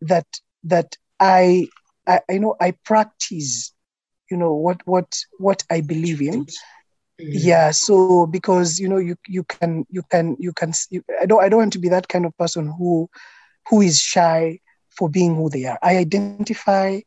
that 0.00 0.26
that 0.64 0.96
I, 1.18 1.68
I 2.06 2.20
you 2.30 2.40
know 2.40 2.56
I 2.60 2.72
practice 2.84 3.72
you 4.30 4.36
know 4.36 4.54
what 4.54 4.80
what 4.86 5.18
what 5.38 5.64
I 5.70 5.80
believe 5.80 6.20
in. 6.20 6.44
Mm-hmm. 6.44 7.32
Yeah, 7.32 7.70
so 7.70 8.26
because 8.26 8.78
you 8.78 8.88
know 8.88 8.98
you 8.98 9.16
you 9.28 9.44
can 9.44 9.84
you 9.90 10.02
can 10.10 10.36
you 10.38 10.52
can 10.52 10.72
you, 10.90 11.02
I 11.20 11.26
don't 11.26 11.42
I 11.42 11.48
don't 11.48 11.58
want 11.60 11.72
to 11.74 11.78
be 11.78 11.88
that 11.88 12.08
kind 12.08 12.24
of 12.24 12.36
person 12.38 12.66
who 12.78 13.08
who 13.68 13.80
is 13.82 14.00
shy 14.00 14.58
for 14.90 15.08
being 15.08 15.34
who 15.34 15.48
they 15.50 15.64
are. 15.66 15.78
I 15.82 15.96
identify 15.98 17.00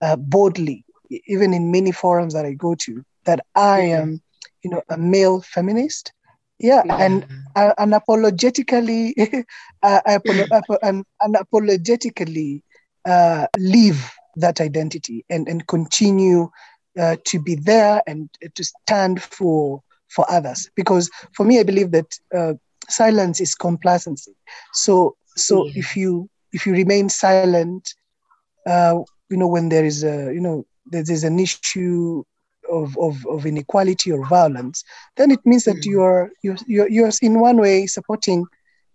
uh, 0.00 0.16
boldly, 0.16 0.84
even 1.26 1.52
in 1.54 1.70
many 1.70 1.92
forums 1.92 2.34
that 2.34 2.44
I 2.44 2.52
go 2.52 2.74
to, 2.74 3.02
that 3.24 3.40
I 3.54 3.80
am 3.80 4.20
you 4.62 4.70
know 4.70 4.82
a 4.88 4.96
male 4.96 5.40
feminist 5.40 6.12
yeah, 6.58 6.82
and 6.98 7.26
uh, 7.56 7.72
unapologetically, 7.78 9.44
uh, 9.82 10.00
and 10.82 11.04
unapologetically 11.22 12.62
uh, 13.04 13.46
live 13.58 14.14
that 14.36 14.60
identity 14.60 15.24
and, 15.30 15.48
and 15.48 15.66
continue 15.66 16.50
uh, 16.98 17.16
to 17.24 17.40
be 17.40 17.54
there 17.54 18.02
and 18.06 18.28
to 18.54 18.64
stand 18.64 19.22
for 19.22 19.82
for 20.08 20.30
others. 20.30 20.70
Because 20.76 21.10
for 21.32 21.44
me, 21.44 21.58
I 21.58 21.64
believe 21.64 21.90
that 21.90 22.18
uh, 22.34 22.54
silence 22.88 23.40
is 23.40 23.54
complacency. 23.54 24.34
So 24.72 25.16
so 25.36 25.66
yeah. 25.66 25.72
if 25.76 25.96
you 25.96 26.28
if 26.52 26.66
you 26.66 26.72
remain 26.72 27.08
silent, 27.08 27.94
uh, 28.66 28.98
you 29.28 29.36
know 29.36 29.48
when 29.48 29.68
there 29.68 29.84
is 29.84 30.04
a 30.04 30.32
you 30.32 30.40
know 30.40 30.66
there's 30.86 31.24
an 31.24 31.38
issue 31.38 32.22
of, 32.70 32.96
of, 32.98 33.26
of 33.26 33.46
inequality 33.46 34.12
or 34.12 34.26
violence, 34.26 34.84
then 35.16 35.30
it 35.30 35.40
means 35.44 35.64
that 35.64 35.76
mm. 35.76 35.86
you're, 35.86 36.30
you're, 36.42 36.56
you're, 36.66 36.88
you're 36.88 37.10
in 37.22 37.40
one 37.40 37.58
way 37.60 37.86
supporting 37.86 38.44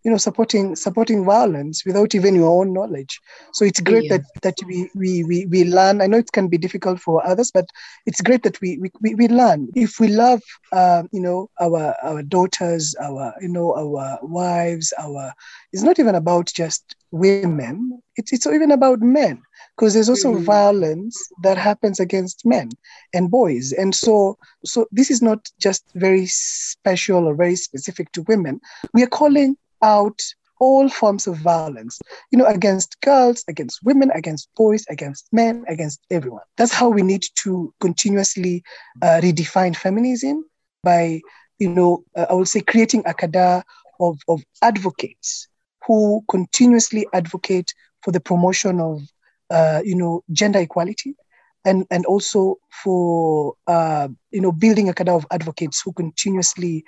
you 0.03 0.11
know 0.11 0.17
supporting 0.17 0.75
supporting 0.75 1.25
violence 1.25 1.85
without 1.85 2.15
even 2.15 2.35
your 2.35 2.49
own 2.49 2.73
knowledge. 2.73 3.19
So 3.53 3.65
it's 3.65 3.79
great 3.79 4.05
yeah. 4.05 4.17
that 4.17 4.41
that 4.41 4.55
we, 4.65 4.89
we 4.95 5.23
we 5.23 5.45
we 5.47 5.63
learn. 5.65 6.01
I 6.01 6.07
know 6.07 6.17
it 6.17 6.31
can 6.31 6.47
be 6.47 6.57
difficult 6.57 6.99
for 6.99 7.25
others 7.25 7.51
but 7.51 7.65
it's 8.05 8.21
great 8.21 8.43
that 8.43 8.59
we 8.61 8.79
we, 9.01 9.15
we 9.15 9.27
learn. 9.27 9.69
If 9.75 9.99
we 9.99 10.07
love 10.07 10.41
uh, 10.71 11.03
you 11.11 11.21
know 11.21 11.49
our 11.59 11.95
our 12.03 12.23
daughters 12.23 12.95
our 13.01 13.33
you 13.41 13.49
know 13.49 13.75
our 13.75 14.19
wives 14.21 14.93
our 14.99 15.33
it's 15.73 15.83
not 15.83 15.99
even 15.99 16.15
about 16.15 16.51
just 16.53 16.95
women. 17.11 18.01
It's, 18.15 18.33
it's 18.33 18.45
even 18.45 18.71
about 18.71 18.99
men 18.99 19.41
because 19.75 19.93
there's 19.93 20.09
also 20.09 20.33
mm-hmm. 20.33 20.43
violence 20.43 21.17
that 21.43 21.57
happens 21.57 21.99
against 21.99 22.45
men 22.45 22.69
and 23.13 23.31
boys. 23.31 23.71
And 23.71 23.95
so 23.95 24.37
so 24.65 24.87
this 24.91 25.09
is 25.09 25.21
not 25.21 25.47
just 25.59 25.83
very 25.95 26.25
special 26.27 27.27
or 27.27 27.35
very 27.35 27.55
specific 27.55 28.11
to 28.13 28.23
women. 28.23 28.59
We 28.93 29.03
are 29.03 29.07
calling 29.07 29.55
out 29.81 30.21
all 30.59 30.89
forms 30.89 31.25
of 31.27 31.37
violence, 31.37 31.99
you 32.31 32.37
know, 32.37 32.45
against 32.45 32.99
girls, 33.01 33.43
against 33.47 33.79
women, 33.83 34.11
against 34.11 34.49
boys, 34.55 34.85
against 34.89 35.27
men, 35.31 35.63
against 35.67 36.01
everyone. 36.11 36.43
That's 36.57 36.73
how 36.73 36.89
we 36.89 37.01
need 37.01 37.23
to 37.43 37.73
continuously 37.79 38.63
uh, 39.01 39.21
redefine 39.23 39.75
feminism 39.75 40.45
by, 40.83 41.21
you 41.59 41.69
know, 41.69 42.03
uh, 42.15 42.25
I 42.29 42.33
would 42.33 42.47
say 42.47 42.61
creating 42.61 43.03
a 43.05 43.13
cadre 43.13 43.63
of, 43.99 44.19
of 44.27 44.43
advocates 44.61 45.47
who 45.85 46.23
continuously 46.29 47.07
advocate 47.13 47.73
for 48.01 48.11
the 48.11 48.19
promotion 48.19 48.79
of, 48.79 49.01
uh, 49.49 49.81
you 49.83 49.95
know, 49.95 50.23
gender 50.31 50.59
equality, 50.59 51.15
and 51.65 51.85
and 51.91 52.05
also 52.05 52.57
for 52.83 53.53
uh, 53.67 54.07
you 54.31 54.41
know 54.41 54.51
building 54.51 54.89
a 54.89 54.93
cadre 54.93 55.13
of 55.13 55.25
advocates 55.31 55.81
who 55.83 55.91
continuously 55.93 56.83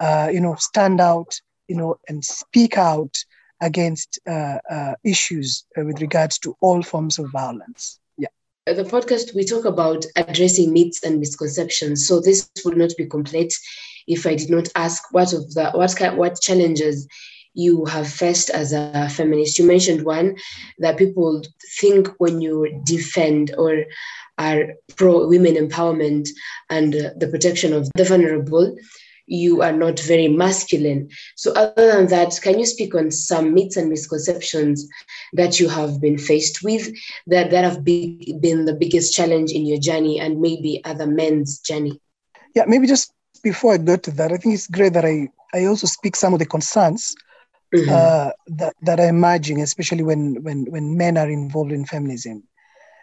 uh, 0.00 0.28
you 0.32 0.40
know 0.40 0.54
stand 0.56 1.00
out 1.00 1.40
you 1.68 1.76
know, 1.76 1.98
and 2.08 2.24
speak 2.24 2.76
out 2.78 3.16
against 3.60 4.18
uh, 4.28 4.58
uh, 4.70 4.94
issues 5.04 5.64
uh, 5.78 5.84
with 5.84 6.00
regards 6.00 6.38
to 6.38 6.56
all 6.60 6.82
forms 6.82 7.18
of 7.18 7.30
violence. 7.30 7.98
Yeah. 8.18 8.28
The 8.66 8.84
podcast 8.84 9.34
we 9.34 9.44
talk 9.44 9.64
about 9.64 10.04
addressing 10.16 10.72
myths 10.72 11.02
and 11.02 11.20
misconceptions. 11.20 12.06
So 12.06 12.20
this 12.20 12.50
would 12.64 12.76
not 12.76 12.90
be 12.98 13.06
complete 13.06 13.54
if 14.06 14.26
I 14.26 14.34
did 14.34 14.50
not 14.50 14.68
ask 14.74 15.02
what 15.12 15.32
of 15.32 15.54
the 15.54 15.70
what 15.72 15.96
kind, 15.96 16.16
what 16.16 16.40
challenges 16.40 17.08
you 17.54 17.86
have 17.86 18.06
faced 18.06 18.50
as 18.50 18.72
a 18.72 19.08
feminist. 19.08 19.58
You 19.58 19.66
mentioned 19.66 20.04
one 20.04 20.36
that 20.78 20.98
people 20.98 21.42
think 21.78 22.08
when 22.18 22.42
you 22.42 22.82
defend 22.84 23.54
or 23.56 23.84
are 24.38 24.74
pro 24.96 25.26
women 25.26 25.54
empowerment 25.54 26.28
and 26.68 26.94
uh, 26.94 27.10
the 27.16 27.28
protection 27.28 27.72
of 27.72 27.88
the 27.94 28.04
vulnerable, 28.04 28.76
you 29.26 29.62
are 29.62 29.72
not 29.72 29.98
very 30.00 30.28
masculine. 30.28 31.08
So, 31.34 31.52
other 31.52 31.92
than 31.92 32.06
that, 32.08 32.38
can 32.42 32.58
you 32.58 32.66
speak 32.66 32.94
on 32.94 33.10
some 33.10 33.54
myths 33.54 33.76
and 33.76 33.88
misconceptions 33.88 34.88
that 35.32 35.58
you 35.60 35.68
have 35.68 36.00
been 36.00 36.18
faced 36.18 36.62
with 36.62 36.92
that, 37.26 37.50
that 37.50 37.64
have 37.64 37.84
be, 37.84 38.36
been 38.40 38.64
the 38.64 38.74
biggest 38.74 39.14
challenge 39.14 39.52
in 39.52 39.66
your 39.66 39.78
journey 39.78 40.20
and 40.20 40.40
maybe 40.40 40.80
other 40.84 41.06
men's 41.06 41.58
journey? 41.58 42.00
Yeah, 42.54 42.64
maybe 42.66 42.86
just 42.86 43.12
before 43.42 43.74
I 43.74 43.78
go 43.78 43.96
to 43.96 44.10
that, 44.12 44.32
I 44.32 44.36
think 44.36 44.54
it's 44.54 44.68
great 44.68 44.92
that 44.94 45.04
I, 45.04 45.28
I 45.52 45.66
also 45.66 45.86
speak 45.86 46.16
some 46.16 46.32
of 46.32 46.38
the 46.38 46.46
concerns 46.46 47.14
mm-hmm. 47.74 47.90
uh, 47.90 48.30
that, 48.46 48.74
that 48.82 49.00
are 49.00 49.08
emerging, 49.08 49.60
especially 49.60 50.02
when, 50.02 50.42
when, 50.42 50.64
when 50.66 50.96
men 50.96 51.18
are 51.18 51.28
involved 51.28 51.72
in 51.72 51.84
feminism. 51.84 52.44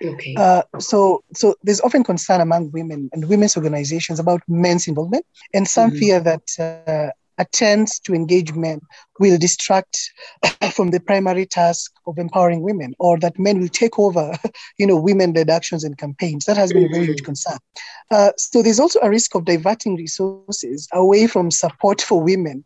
Okay. 0.03 0.35
Uh, 0.37 0.63
so, 0.79 1.23
so 1.33 1.55
there's 1.63 1.81
often 1.81 2.03
concern 2.03 2.41
among 2.41 2.71
women 2.71 3.09
and 3.13 3.29
women's 3.29 3.55
organizations 3.55 4.19
about 4.19 4.41
men's 4.47 4.87
involvement, 4.87 5.25
and 5.53 5.67
some 5.67 5.89
mm-hmm. 5.89 5.99
fear 5.99 6.19
that 6.19 6.43
uh, 6.59 7.11
attempts 7.37 7.99
to 7.99 8.13
engage 8.13 8.53
men 8.53 8.79
will 9.19 9.37
distract 9.37 10.11
from 10.73 10.91
the 10.91 10.99
primary 10.99 11.45
task 11.45 11.91
of 12.05 12.17
empowering 12.17 12.61
women, 12.61 12.93
or 12.99 13.17
that 13.19 13.37
men 13.39 13.59
will 13.59 13.69
take 13.69 13.97
over, 13.97 14.33
you 14.77 14.85
know, 14.85 14.99
women-led 14.99 15.49
actions 15.49 15.83
and 15.83 15.97
campaigns. 15.97 16.45
That 16.45 16.57
has 16.57 16.71
been 16.71 16.83
mm-hmm. 16.83 16.93
a 16.93 16.97
very 16.97 17.05
huge 17.05 17.17
mm-hmm. 17.19 17.25
concern. 17.25 17.57
Uh, 18.11 18.31
so 18.37 18.61
there's 18.61 18.79
also 18.79 18.99
a 19.01 19.09
risk 19.09 19.35
of 19.35 19.45
diverting 19.45 19.95
resources 19.95 20.87
away 20.93 21.27
from 21.27 21.51
support 21.51 22.01
for 22.01 22.21
women 22.21 22.63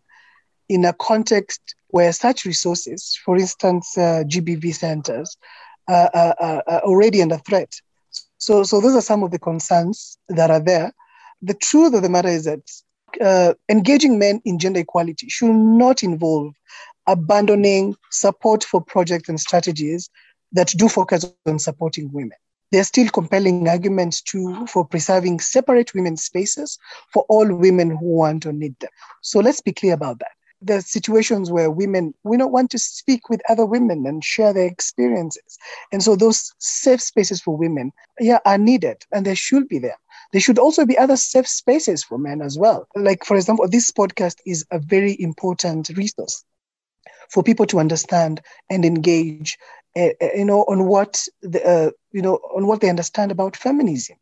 in 0.69 0.83
a 0.85 0.93
context 0.93 1.75
where 1.89 2.11
such 2.11 2.45
resources, 2.45 3.17
for 3.23 3.37
instance, 3.37 3.97
uh, 3.97 4.23
GBV 4.27 4.75
centers, 4.75 5.37
already 5.89 7.21
under 7.21 7.37
threat. 7.37 7.73
So, 8.37 8.63
so 8.63 8.79
those 8.81 8.95
are 8.95 9.01
some 9.01 9.23
of 9.23 9.31
the 9.31 9.39
concerns 9.39 10.17
that 10.29 10.51
are 10.51 10.59
there. 10.59 10.91
The 11.41 11.53
truth 11.53 11.93
of 11.93 12.01
the 12.01 12.09
matter 12.09 12.29
is 12.29 12.45
that 12.45 12.59
uh, 13.21 13.53
engaging 13.69 14.19
men 14.19 14.41
in 14.45 14.59
gender 14.59 14.81
equality 14.81 15.27
should 15.29 15.53
not 15.53 16.03
involve 16.03 16.53
abandoning 17.07 17.95
support 18.11 18.63
for 18.63 18.81
projects 18.81 19.29
and 19.29 19.39
strategies 19.39 20.09
that 20.51 20.67
do 20.77 20.89
focus 20.89 21.25
on 21.45 21.59
supporting 21.59 22.11
women. 22.11 22.37
There 22.71 22.81
are 22.81 22.85
still 22.85 23.07
compelling 23.09 23.67
arguments 23.69 24.21
too 24.21 24.67
for 24.67 24.85
preserving 24.85 25.39
separate 25.39 25.93
women's 25.93 26.23
spaces 26.23 26.77
for 27.13 27.23
all 27.29 27.47
women 27.53 27.91
who 27.91 28.05
want 28.05 28.45
or 28.45 28.51
need 28.51 28.77
them. 28.79 28.89
So 29.21 29.39
let's 29.39 29.61
be 29.61 29.71
clear 29.71 29.93
about 29.93 30.19
that 30.19 30.31
the 30.61 30.81
situations 30.81 31.51
where 31.51 31.69
women 31.69 32.13
we 32.23 32.37
don't 32.37 32.51
want 32.51 32.71
to 32.71 32.79
speak 32.79 33.29
with 33.29 33.41
other 33.49 33.65
women 33.65 34.05
and 34.07 34.23
share 34.23 34.53
their 34.53 34.65
experiences 34.65 35.57
and 35.91 36.01
so 36.01 36.15
those 36.15 36.53
safe 36.57 37.01
spaces 37.01 37.39
for 37.41 37.55
women 37.55 37.91
yeah 38.19 38.39
are 38.45 38.57
needed 38.57 39.05
and 39.11 39.25
they 39.25 39.35
should 39.35 39.67
be 39.67 39.77
there 39.77 39.97
there 40.31 40.41
should 40.41 40.59
also 40.59 40.85
be 40.85 40.97
other 40.97 41.17
safe 41.17 41.47
spaces 41.47 42.03
for 42.03 42.17
men 42.17 42.41
as 42.41 42.57
well. 42.57 42.87
Like, 42.95 43.23
for 43.23 43.37
example, 43.37 43.67
this 43.67 43.91
podcast 43.91 44.37
is 44.45 44.65
a 44.71 44.79
very 44.79 45.15
important 45.19 45.89
resource 45.89 46.43
for 47.29 47.43
people 47.43 47.65
to 47.67 47.79
understand 47.79 48.41
and 48.69 48.85
engage, 48.85 49.57
uh, 49.95 50.09
you 50.35 50.45
know, 50.45 50.63
on 50.63 50.85
what 50.85 51.25
the, 51.41 51.65
uh, 51.65 51.91
you 52.11 52.21
know, 52.21 52.35
on 52.55 52.67
what 52.67 52.81
they 52.81 52.89
understand 52.89 53.31
about 53.31 53.55
feminism. 53.55 54.17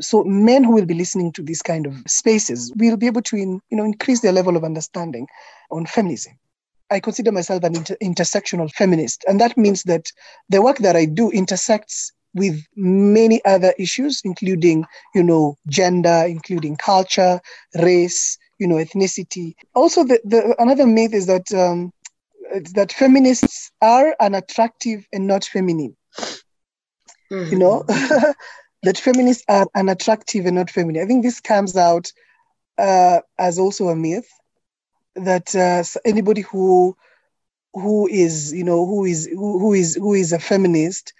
So 0.00 0.24
men 0.24 0.64
who 0.64 0.72
will 0.72 0.86
be 0.86 0.94
listening 0.94 1.32
to 1.32 1.42
these 1.42 1.62
kind 1.62 1.86
of 1.86 1.94
spaces 2.06 2.72
will 2.76 2.96
be 2.96 3.06
able 3.06 3.22
to, 3.22 3.36
in, 3.36 3.60
you 3.70 3.76
know, 3.76 3.84
increase 3.84 4.20
their 4.20 4.32
level 4.32 4.56
of 4.56 4.64
understanding 4.64 5.26
on 5.70 5.86
feminism. 5.86 6.38
I 6.90 7.00
consider 7.00 7.32
myself 7.32 7.64
an 7.64 7.76
inter- 7.76 7.96
intersectional 8.02 8.72
feminist, 8.72 9.24
and 9.28 9.40
that 9.40 9.56
means 9.56 9.82
that 9.84 10.10
the 10.48 10.62
work 10.62 10.78
that 10.78 10.96
I 10.96 11.04
do 11.04 11.30
intersects 11.30 12.12
with 12.34 12.62
many 12.76 13.44
other 13.44 13.74
issues, 13.78 14.20
including, 14.24 14.86
you 15.14 15.22
know, 15.22 15.56
gender, 15.68 16.24
including 16.26 16.76
culture, 16.76 17.40
race, 17.82 18.38
you 18.58 18.66
know, 18.66 18.76
ethnicity. 18.76 19.54
Also, 19.74 20.04
the, 20.04 20.20
the 20.24 20.54
another 20.58 20.86
myth 20.86 21.12
is 21.12 21.26
that 21.26 21.52
um, 21.52 21.92
that 22.74 22.92
feminists 22.92 23.70
are 23.82 24.16
unattractive 24.20 25.06
and 25.12 25.26
not 25.26 25.44
feminine. 25.44 25.96
Mm-hmm. 27.30 27.52
You 27.52 27.58
know, 27.58 27.84
that 28.82 28.98
feminists 28.98 29.44
are 29.48 29.66
unattractive 29.74 30.46
and 30.46 30.56
not 30.56 30.70
feminine. 30.70 31.02
I 31.02 31.06
think 31.06 31.22
this 31.24 31.40
comes 31.40 31.76
out 31.76 32.12
uh, 32.78 33.20
as 33.38 33.58
also 33.58 33.88
a 33.88 33.96
myth 33.96 34.28
that 35.16 35.54
uh, 35.54 35.82
anybody 36.04 36.42
who 36.42 36.96
who 37.74 38.08
is 38.08 38.52
you 38.52 38.64
know 38.64 38.86
who 38.86 39.04
is 39.04 39.26
who, 39.26 39.58
who 39.58 39.72
is 39.72 39.94
who 39.96 40.14
is 40.14 40.32
a 40.32 40.38
feminist 40.38 41.12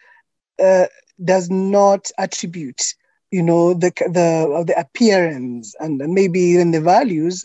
uh, 0.63 0.87
does 1.23 1.51
not 1.51 2.11
attribute 2.19 2.95
you 3.31 3.43
know 3.43 3.75
the 3.75 3.91
the 4.07 4.65
the 4.67 4.79
appearance 4.79 5.75
and 5.81 5.99
maybe 5.99 6.41
even 6.41 6.71
the 6.71 6.81
values 6.81 7.45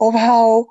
of 0.00 0.14
how 0.14 0.66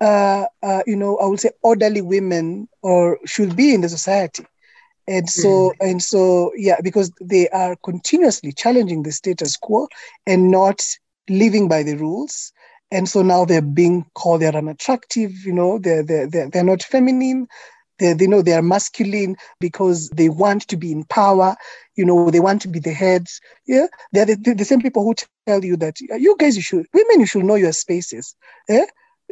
uh, 0.00 0.44
uh, 0.62 0.82
you 0.86 0.96
know 0.96 1.16
I 1.18 1.26
would 1.26 1.40
say 1.40 1.50
orderly 1.62 2.02
women 2.02 2.68
or 2.82 3.18
should 3.26 3.56
be 3.56 3.74
in 3.74 3.80
the 3.80 3.88
society 3.88 4.44
and 5.08 5.28
so 5.28 5.48
mm. 5.48 5.90
and 5.90 6.02
so 6.02 6.52
yeah 6.56 6.80
because 6.82 7.12
they 7.20 7.48
are 7.48 7.76
continuously 7.84 8.52
challenging 8.52 9.02
the 9.02 9.12
status 9.12 9.56
quo 9.56 9.88
and 10.26 10.50
not 10.50 10.80
living 11.28 11.68
by 11.68 11.82
the 11.82 11.96
rules. 11.96 12.52
And 12.90 13.08
so 13.08 13.22
now 13.22 13.46
they're 13.46 13.62
being 13.62 14.04
called 14.14 14.42
they're 14.42 14.54
unattractive 14.54 15.32
you 15.44 15.52
know 15.52 15.78
they're 15.78 16.02
they're, 16.02 16.28
they're, 16.28 16.50
they're 16.50 16.64
not 16.64 16.82
feminine. 16.82 17.46
They, 17.98 18.14
they 18.14 18.26
know 18.26 18.42
they 18.42 18.54
are 18.54 18.62
masculine 18.62 19.36
because 19.60 20.08
they 20.10 20.28
want 20.28 20.66
to 20.68 20.76
be 20.76 20.92
in 20.92 21.04
power 21.04 21.54
you 21.94 22.04
know 22.04 22.30
they 22.30 22.40
want 22.40 22.62
to 22.62 22.68
be 22.68 22.80
the 22.80 22.92
heads 22.92 23.40
yeah 23.66 23.86
they're 24.12 24.24
the, 24.24 24.54
the, 24.56 24.64
same 24.64 24.80
people 24.80 25.04
who 25.04 25.14
tell 25.46 25.62
you 25.62 25.76
that 25.76 26.00
you 26.00 26.34
guys 26.38 26.56
you 26.56 26.62
should 26.62 26.86
women 26.94 27.20
you 27.20 27.26
should 27.26 27.44
know 27.44 27.54
your 27.54 27.72
spaces. 27.72 28.34
Yeah 28.68 28.86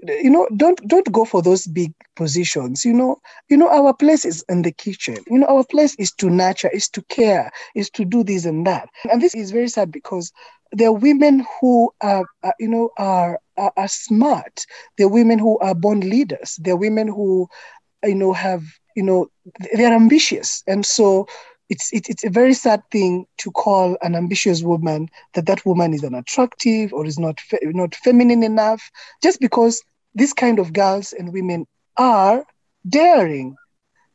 you 0.06 0.30
know 0.30 0.48
don't 0.56 0.80
don't 0.88 1.10
go 1.12 1.24
for 1.24 1.42
those 1.42 1.66
big 1.66 1.92
positions. 2.16 2.84
You 2.84 2.92
know 2.94 3.18
you 3.48 3.56
know 3.56 3.68
our 3.68 3.94
place 3.94 4.24
is 4.24 4.44
in 4.48 4.62
the 4.62 4.72
kitchen. 4.72 5.16
You 5.28 5.38
know 5.38 5.46
our 5.46 5.64
place 5.64 5.94
is 5.96 6.12
to 6.12 6.30
nurture 6.30 6.70
is 6.70 6.88
to 6.90 7.02
care 7.02 7.50
is 7.74 7.90
to 7.90 8.04
do 8.04 8.24
this 8.24 8.44
and 8.44 8.66
that. 8.66 8.88
And 9.10 9.20
this 9.20 9.34
is 9.34 9.50
very 9.50 9.68
sad 9.68 9.90
because 9.92 10.32
there 10.72 10.88
are 10.88 10.92
women 10.92 11.44
who 11.60 11.90
are, 12.00 12.24
are 12.42 12.54
you 12.58 12.68
know 12.68 12.90
are, 12.98 13.38
are, 13.56 13.72
are 13.76 13.88
smart. 13.88 14.64
There 14.96 15.06
are 15.06 15.10
women 15.10 15.38
who 15.38 15.58
are 15.58 15.74
born 15.74 16.00
leaders. 16.00 16.58
There 16.62 16.74
are 16.74 16.78
women 16.78 17.08
who 17.08 17.48
you 18.04 18.14
know 18.14 18.32
have 18.32 18.62
you 18.96 19.02
know 19.02 19.26
they're 19.74 19.94
ambitious. 19.94 20.62
And 20.66 20.84
so 20.84 21.26
it's, 21.68 21.92
it, 21.92 22.08
it's 22.08 22.24
a 22.24 22.30
very 22.30 22.52
sad 22.52 22.82
thing 22.90 23.26
to 23.38 23.50
call 23.52 23.96
an 24.02 24.16
ambitious 24.16 24.62
woman 24.62 25.08
that 25.34 25.46
that 25.46 25.64
woman 25.64 25.94
is 25.94 26.02
unattractive 26.04 26.92
or 26.92 27.06
is 27.06 27.18
not 27.18 27.38
fe- 27.40 27.58
not 27.62 27.94
feminine 27.94 28.42
enough 28.42 28.90
just 29.22 29.40
because 29.40 29.80
these 30.14 30.32
kind 30.32 30.58
of 30.58 30.72
girls 30.72 31.12
and 31.12 31.32
women 31.32 31.66
are 31.96 32.44
daring 32.88 33.56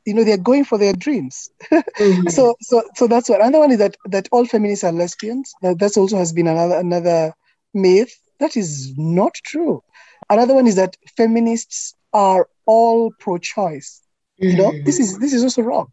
you 0.05 0.13
know 0.13 0.23
they're 0.23 0.37
going 0.37 0.63
for 0.63 0.77
their 0.77 0.93
dreams 0.93 1.49
mm-hmm. 1.71 2.27
so 2.29 2.55
so 2.61 2.83
so 2.95 3.07
that's 3.07 3.29
what 3.29 3.41
another 3.41 3.59
one 3.59 3.71
is 3.71 3.79
that 3.79 3.95
that 4.05 4.29
all 4.31 4.45
feminists 4.45 4.83
are 4.83 4.91
lesbians 4.91 5.53
that 5.61 5.79
that's 5.79 5.97
also 5.97 6.17
has 6.17 6.31
been 6.31 6.47
another 6.47 6.75
another 6.75 7.33
myth 7.73 8.15
that 8.39 8.55
is 8.55 8.93
not 8.97 9.33
true 9.43 9.83
another 10.29 10.53
one 10.53 10.67
is 10.67 10.75
that 10.75 10.95
feminists 11.17 11.95
are 12.13 12.47
all 12.65 13.11
pro-choice 13.19 14.01
mm-hmm. 14.41 14.51
you 14.51 14.57
know 14.57 14.71
mm-hmm. 14.71 14.85
this 14.85 14.99
is 14.99 15.17
this 15.19 15.33
is 15.33 15.43
also 15.43 15.61
wrong 15.61 15.91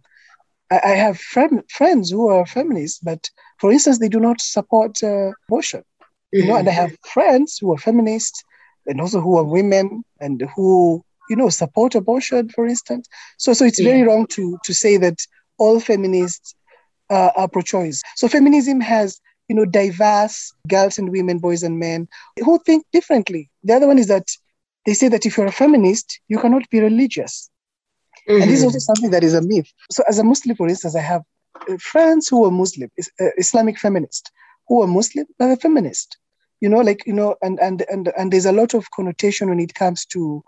i, 0.70 0.80
I 0.84 0.90
have 0.90 1.18
friend, 1.18 1.62
friends 1.70 2.10
who 2.10 2.28
are 2.28 2.46
feminists 2.46 3.00
but 3.02 3.30
for 3.58 3.72
instance 3.72 3.98
they 3.98 4.08
do 4.08 4.20
not 4.20 4.40
support 4.40 5.02
uh, 5.02 5.32
abortion 5.48 5.80
mm-hmm. 5.80 6.38
you 6.38 6.46
know 6.46 6.56
and 6.56 6.68
i 6.68 6.72
have 6.72 6.96
friends 7.02 7.58
who 7.58 7.72
are 7.72 7.78
feminists 7.78 8.44
and 8.86 9.00
also 9.00 9.20
who 9.20 9.36
are 9.36 9.44
women 9.44 10.04
and 10.20 10.42
who 10.54 11.02
you 11.30 11.36
know 11.36 11.48
support 11.48 11.94
abortion 11.94 12.48
for 12.48 12.66
instance. 12.66 13.08
So 13.38 13.52
so 13.52 13.64
it's 13.64 13.80
yeah. 13.80 13.90
very 13.90 14.02
wrong 14.02 14.26
to 14.28 14.58
to 14.64 14.74
say 14.74 14.96
that 14.98 15.18
all 15.58 15.80
feminists 15.80 16.54
uh, 17.10 17.30
are 17.36 17.48
pro-choice. 17.48 18.02
So 18.16 18.28
feminism 18.28 18.80
has 18.80 19.20
you 19.48 19.56
know 19.56 19.64
diverse 19.64 20.52
girls 20.68 20.98
and 20.98 21.10
women 21.10 21.38
boys 21.38 21.62
and 21.62 21.78
men 21.78 22.08
who 22.38 22.58
think 22.66 22.84
differently. 22.92 23.50
The 23.64 23.74
other 23.74 23.86
one 23.86 23.98
is 23.98 24.08
that 24.08 24.26
they 24.86 24.94
say 24.94 25.08
that 25.08 25.26
if 25.26 25.36
you're 25.36 25.46
a 25.46 25.52
feminist 25.52 26.20
you 26.28 26.38
cannot 26.38 26.68
be 26.70 26.80
religious. 26.80 27.48
Mm-hmm. 28.28 28.42
and 28.42 28.50
this 28.50 28.58
is 28.60 28.64
also 28.64 28.78
something 28.78 29.10
that 29.10 29.24
is 29.24 29.34
a 29.34 29.42
myth. 29.42 29.72
So 29.90 30.04
as 30.08 30.18
a 30.18 30.24
muslim 30.24 30.56
for 30.56 30.68
instance 30.68 30.94
i 30.94 31.00
have 31.00 31.22
uh, 31.68 31.76
friends 31.78 32.28
who 32.28 32.44
are 32.44 32.50
muslim 32.50 32.88
uh, 33.20 33.34
islamic 33.36 33.78
feminist 33.78 34.30
who 34.68 34.82
are 34.82 34.86
muslim 34.86 35.26
but 35.38 35.48
are 35.48 35.56
feminist 35.56 36.18
you 36.62 36.68
know 36.68 36.80
like 36.80 37.04
you 37.06 37.12
know 37.12 37.34
and 37.42 37.58
and 37.60 37.84
and, 37.90 38.12
and 38.16 38.32
there's 38.32 38.46
a 38.46 38.52
lot 38.52 38.72
of 38.72 38.90
connotation 38.92 39.50
when 39.50 39.60
it 39.60 39.74
comes 39.74 40.06
to 40.06 40.42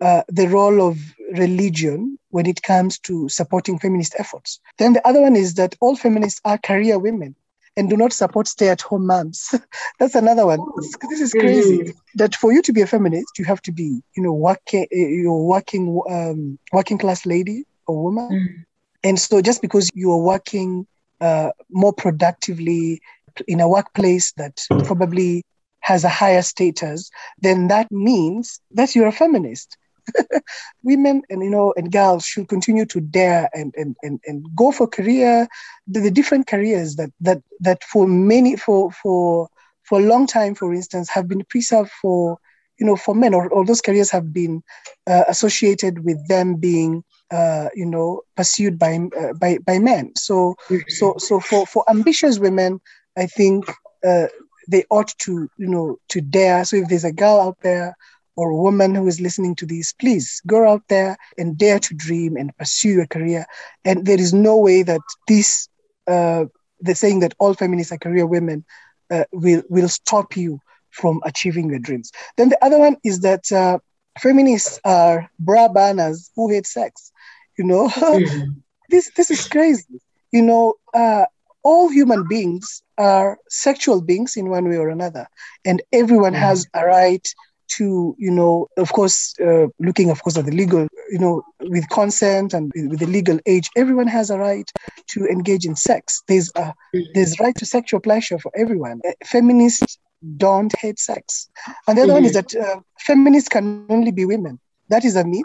uh, 0.00 0.22
the 0.28 0.46
role 0.46 0.86
of 0.86 0.98
religion 1.32 2.18
when 2.30 2.46
it 2.46 2.62
comes 2.62 2.98
to 2.98 3.28
supporting 3.28 3.78
feminist 3.78 4.14
efforts. 4.18 4.60
Then 4.78 4.92
the 4.92 5.06
other 5.06 5.22
one 5.22 5.36
is 5.36 5.54
that 5.54 5.74
all 5.80 5.96
feminists 5.96 6.40
are 6.44 6.58
career 6.58 6.98
women 6.98 7.34
and 7.76 7.88
do 7.88 7.96
not 7.96 8.12
support 8.12 8.46
stay-at-home 8.46 9.06
moms. 9.06 9.54
That's 9.98 10.14
another 10.14 10.46
one. 10.46 10.60
This 11.08 11.20
is 11.20 11.32
crazy. 11.32 11.78
Mm-hmm. 11.78 11.90
That 12.16 12.34
for 12.34 12.52
you 12.52 12.60
to 12.62 12.72
be 12.72 12.82
a 12.82 12.86
feminist, 12.86 13.38
you 13.38 13.44
have 13.46 13.62
to 13.62 13.72
be, 13.72 14.02
you 14.16 14.22
know, 14.22 14.32
working, 14.32 14.86
you're 14.90 15.42
working, 15.42 16.00
um, 16.10 16.58
working 16.72 16.98
class 16.98 17.24
lady 17.24 17.64
or 17.86 18.04
woman. 18.04 18.30
Mm-hmm. 18.30 18.62
And 19.04 19.18
so 19.18 19.40
just 19.40 19.62
because 19.62 19.90
you 19.94 20.12
are 20.12 20.22
working 20.22 20.86
uh, 21.20 21.50
more 21.70 21.92
productively 21.92 23.00
in 23.48 23.60
a 23.60 23.68
workplace 23.68 24.32
that 24.32 24.64
probably 24.84 25.44
has 25.84 26.02
a 26.02 26.08
higher 26.08 26.42
status, 26.42 27.10
then 27.38 27.68
that 27.68 27.92
means 27.92 28.58
that 28.72 28.94
you're 28.94 29.06
a 29.06 29.12
feminist. 29.12 29.76
Women 30.82 31.22
and 31.30 31.42
you 31.42 31.50
know 31.50 31.72
and 31.76 31.90
girls 31.90 32.26
should 32.26 32.48
continue 32.48 32.84
to 32.86 33.00
dare 33.00 33.48
and 33.54 33.72
and, 33.76 33.96
and, 34.02 34.20
and 34.26 34.46
go 34.56 34.72
for 34.72 34.86
career, 34.86 35.46
the, 35.86 36.00
the 36.00 36.10
different 36.10 36.46
careers 36.46 36.96
that 36.96 37.10
that 37.20 37.42
that 37.60 37.82
for 37.84 38.06
many 38.06 38.56
for 38.56 38.90
for 38.92 39.48
for 39.82 40.00
a 40.00 40.04
long 40.04 40.26
time, 40.26 40.54
for 40.54 40.72
instance, 40.72 41.08
have 41.10 41.28
been 41.28 41.44
preserved 41.44 41.90
for 42.02 42.38
you 42.78 42.86
know 42.86 42.96
for 42.96 43.14
men 43.14 43.34
or, 43.34 43.48
or 43.50 43.64
those 43.64 43.80
careers 43.80 44.10
have 44.10 44.32
been 44.32 44.62
uh, 45.06 45.24
associated 45.28 46.04
with 46.04 46.26
them 46.28 46.56
being 46.56 47.04
uh, 47.30 47.68
you 47.74 47.86
know 47.86 48.22
pursued 48.36 48.78
by 48.78 48.98
uh, 49.18 49.32
by 49.34 49.58
by 49.66 49.78
men 49.78 50.12
so 50.16 50.54
mm-hmm. 50.68 50.76
so 50.88 51.14
so 51.18 51.40
for 51.40 51.66
for 51.66 51.84
ambitious 51.88 52.38
women 52.38 52.80
i 53.16 53.26
think 53.26 53.64
uh, 54.06 54.26
they 54.68 54.84
ought 54.90 55.12
to, 55.18 55.48
you 55.56 55.68
know, 55.68 55.98
to 56.08 56.20
dare. 56.20 56.64
So 56.64 56.76
if 56.76 56.88
there's 56.88 57.04
a 57.04 57.12
girl 57.12 57.40
out 57.40 57.58
there 57.62 57.96
or 58.36 58.50
a 58.50 58.56
woman 58.56 58.94
who 58.94 59.06
is 59.06 59.20
listening 59.20 59.54
to 59.56 59.66
this, 59.66 59.92
please 59.92 60.40
go 60.46 60.68
out 60.68 60.82
there 60.88 61.16
and 61.38 61.56
dare 61.56 61.78
to 61.78 61.94
dream 61.94 62.36
and 62.36 62.56
pursue 62.56 62.90
your 62.90 63.06
career. 63.06 63.46
And 63.84 64.06
there 64.06 64.20
is 64.20 64.32
no 64.32 64.56
way 64.56 64.82
that 64.82 65.00
this, 65.28 65.68
uh, 66.06 66.46
the 66.80 66.94
saying 66.94 67.20
that 67.20 67.34
all 67.38 67.54
feminists 67.54 67.92
are 67.92 67.98
career 67.98 68.26
women, 68.26 68.64
uh, 69.10 69.24
will 69.32 69.62
will 69.68 69.88
stop 69.88 70.36
you 70.36 70.58
from 70.90 71.20
achieving 71.24 71.68
your 71.68 71.78
dreams. 71.78 72.10
Then 72.36 72.48
the 72.48 72.64
other 72.64 72.78
one 72.78 72.96
is 73.04 73.20
that 73.20 73.50
uh, 73.52 73.78
feminists 74.18 74.80
are 74.84 75.30
bra 75.38 75.68
burners 75.68 76.30
who 76.34 76.50
hate 76.50 76.66
sex. 76.66 77.12
You 77.58 77.64
know, 77.64 77.88
mm-hmm. 77.88 78.50
this 78.88 79.10
this 79.16 79.30
is 79.30 79.46
crazy. 79.46 80.00
You 80.32 80.42
know, 80.42 80.74
uh, 80.94 81.26
all 81.62 81.88
human 81.88 82.26
beings 82.28 82.82
are 82.98 83.38
sexual 83.48 84.00
beings 84.00 84.36
in 84.36 84.50
one 84.50 84.68
way 84.68 84.76
or 84.76 84.88
another, 84.88 85.26
and 85.64 85.82
everyone 85.92 86.34
mm. 86.34 86.38
has 86.38 86.66
a 86.74 86.84
right 86.84 87.26
to, 87.66 88.14
you 88.18 88.30
know, 88.30 88.68
of 88.76 88.92
course, 88.92 89.34
uh, 89.40 89.66
looking, 89.80 90.10
of 90.10 90.22
course, 90.22 90.36
at 90.36 90.44
the 90.44 90.52
legal, 90.52 90.86
you 91.10 91.18
know, 91.18 91.42
with 91.60 91.88
consent 91.88 92.52
and 92.52 92.70
with 92.74 92.98
the 92.98 93.06
legal 93.06 93.38
age, 93.46 93.70
everyone 93.76 94.06
has 94.06 94.30
a 94.30 94.38
right 94.38 94.70
to 95.08 95.26
engage 95.26 95.64
in 95.64 95.74
sex. 95.74 96.22
There's 96.28 96.50
a 96.56 96.74
mm. 96.94 97.04
there's 97.14 97.40
right 97.40 97.54
to 97.56 97.66
sexual 97.66 98.00
pleasure 98.00 98.38
for 98.38 98.52
everyone. 98.54 99.00
Uh, 99.06 99.12
feminists 99.24 99.98
don't 100.36 100.74
hate 100.78 100.98
sex, 100.98 101.48
and 101.86 101.98
the 101.98 102.02
other 102.02 102.12
mm-hmm. 102.12 102.22
one 102.22 102.24
is 102.24 102.36
mm-hmm. 102.36 102.60
that 102.60 102.76
uh, 102.76 102.80
feminists 102.98 103.48
can 103.48 103.86
only 103.88 104.12
be 104.12 104.24
women. 104.24 104.60
That 104.88 105.04
is 105.04 105.16
a 105.16 105.24
myth. 105.24 105.42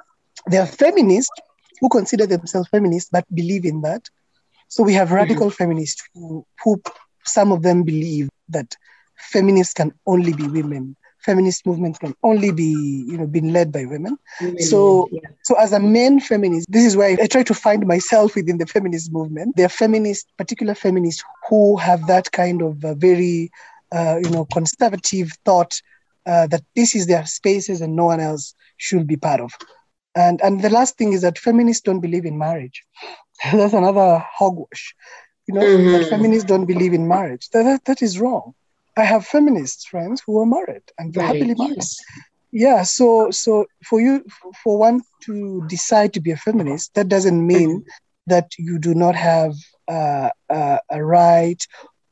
There 0.47 0.61
are 0.61 0.67
feminists 0.67 1.31
who 1.79 1.89
consider 1.89 2.25
themselves 2.25 2.69
feminists 2.69 3.09
but 3.11 3.25
believe 3.33 3.65
in 3.65 3.81
that. 3.81 4.09
So 4.67 4.83
we 4.83 4.93
have 4.93 5.11
radical 5.11 5.47
mm-hmm. 5.47 5.63
feminists 5.63 6.07
who, 6.13 6.45
who 6.63 6.81
some 7.31 7.51
of 7.51 7.63
them 7.63 7.83
believe 7.83 8.29
that 8.49 8.75
feminists 9.19 9.73
can 9.73 9.93
only 10.05 10.33
be 10.33 10.47
women. 10.47 10.95
Feminist 11.19 11.65
movement 11.65 11.99
can 11.99 12.15
only 12.23 12.51
be 12.51 13.05
you 13.07 13.17
know 13.17 13.27
been 13.27 13.51
led 13.51 13.71
by 13.71 13.83
women. 13.85 14.17
Women 14.41 14.61
so 14.61 15.09
yeah. 15.11 15.29
so 15.43 15.55
as 15.55 15.73
a 15.73 15.79
main 15.79 16.19
feminist 16.21 16.71
this 16.71 16.85
is 16.85 16.95
where 16.95 17.09
I, 17.09 17.23
I 17.23 17.27
try 17.27 17.43
to 17.43 17.53
find 17.53 17.85
myself 17.85 18.35
within 18.35 18.57
the 18.57 18.65
feminist 18.65 19.11
movement. 19.11 19.57
There 19.57 19.65
are 19.65 19.69
feminists 19.69 20.31
particular 20.37 20.73
feminists 20.73 21.23
who 21.49 21.75
have 21.75 22.07
that 22.07 22.31
kind 22.31 22.61
of 22.61 22.83
uh, 22.85 22.93
very 22.93 23.51
uh, 23.91 24.19
you 24.23 24.29
know 24.29 24.45
conservative 24.45 25.33
thought 25.43 25.81
uh, 26.25 26.47
that 26.47 26.63
this 26.75 26.95
is 26.95 27.07
their 27.07 27.25
spaces 27.25 27.81
and 27.81 27.95
no 27.95 28.05
one 28.05 28.21
else 28.21 28.55
should 28.77 29.05
be 29.05 29.17
part 29.17 29.41
of. 29.41 29.51
And 30.15 30.39
and 30.41 30.61
the 30.61 30.69
last 30.69 30.97
thing 30.97 31.11
is 31.11 31.21
that 31.21 31.37
feminists 31.37 31.83
don't 31.83 31.99
believe 31.99 32.25
in 32.25 32.37
marriage. 32.37 32.81
That's 33.51 33.73
another 33.73 34.23
hogwash 34.25 34.95
you 35.49 35.55
know 35.55 35.67
mm-hmm. 35.67 35.91
that 35.93 36.09
feminists 36.09 36.47
don't 36.51 36.67
believe 36.73 36.93
in 36.93 37.07
marriage 37.15 37.49
that, 37.49 37.63
that, 37.63 37.85
that 37.85 38.01
is 38.07 38.19
wrong 38.19 38.53
I 38.99 39.03
have 39.03 39.25
feminist 39.25 39.87
friends 39.87 40.21
who 40.25 40.39
are 40.39 40.45
married 40.45 40.83
and 40.97 41.15
right. 41.15 41.27
happily 41.27 41.55
married. 41.55 41.77
Yes. 41.77 41.97
Yeah, 42.51 42.83
so 42.83 43.31
so 43.31 43.67
for 43.85 44.01
you 44.01 44.25
for 44.63 44.77
one 44.77 45.01
to 45.25 45.63
decide 45.67 46.13
to 46.13 46.19
be 46.19 46.31
a 46.31 46.37
feminist, 46.37 46.95
that 46.95 47.07
doesn't 47.07 47.45
mean 47.45 47.85
that 48.25 48.51
you 48.57 48.79
do 48.79 48.93
not 48.95 49.15
have 49.15 49.53
uh, 49.87 50.29
uh, 50.49 50.79
a 50.89 51.03
right 51.03 51.65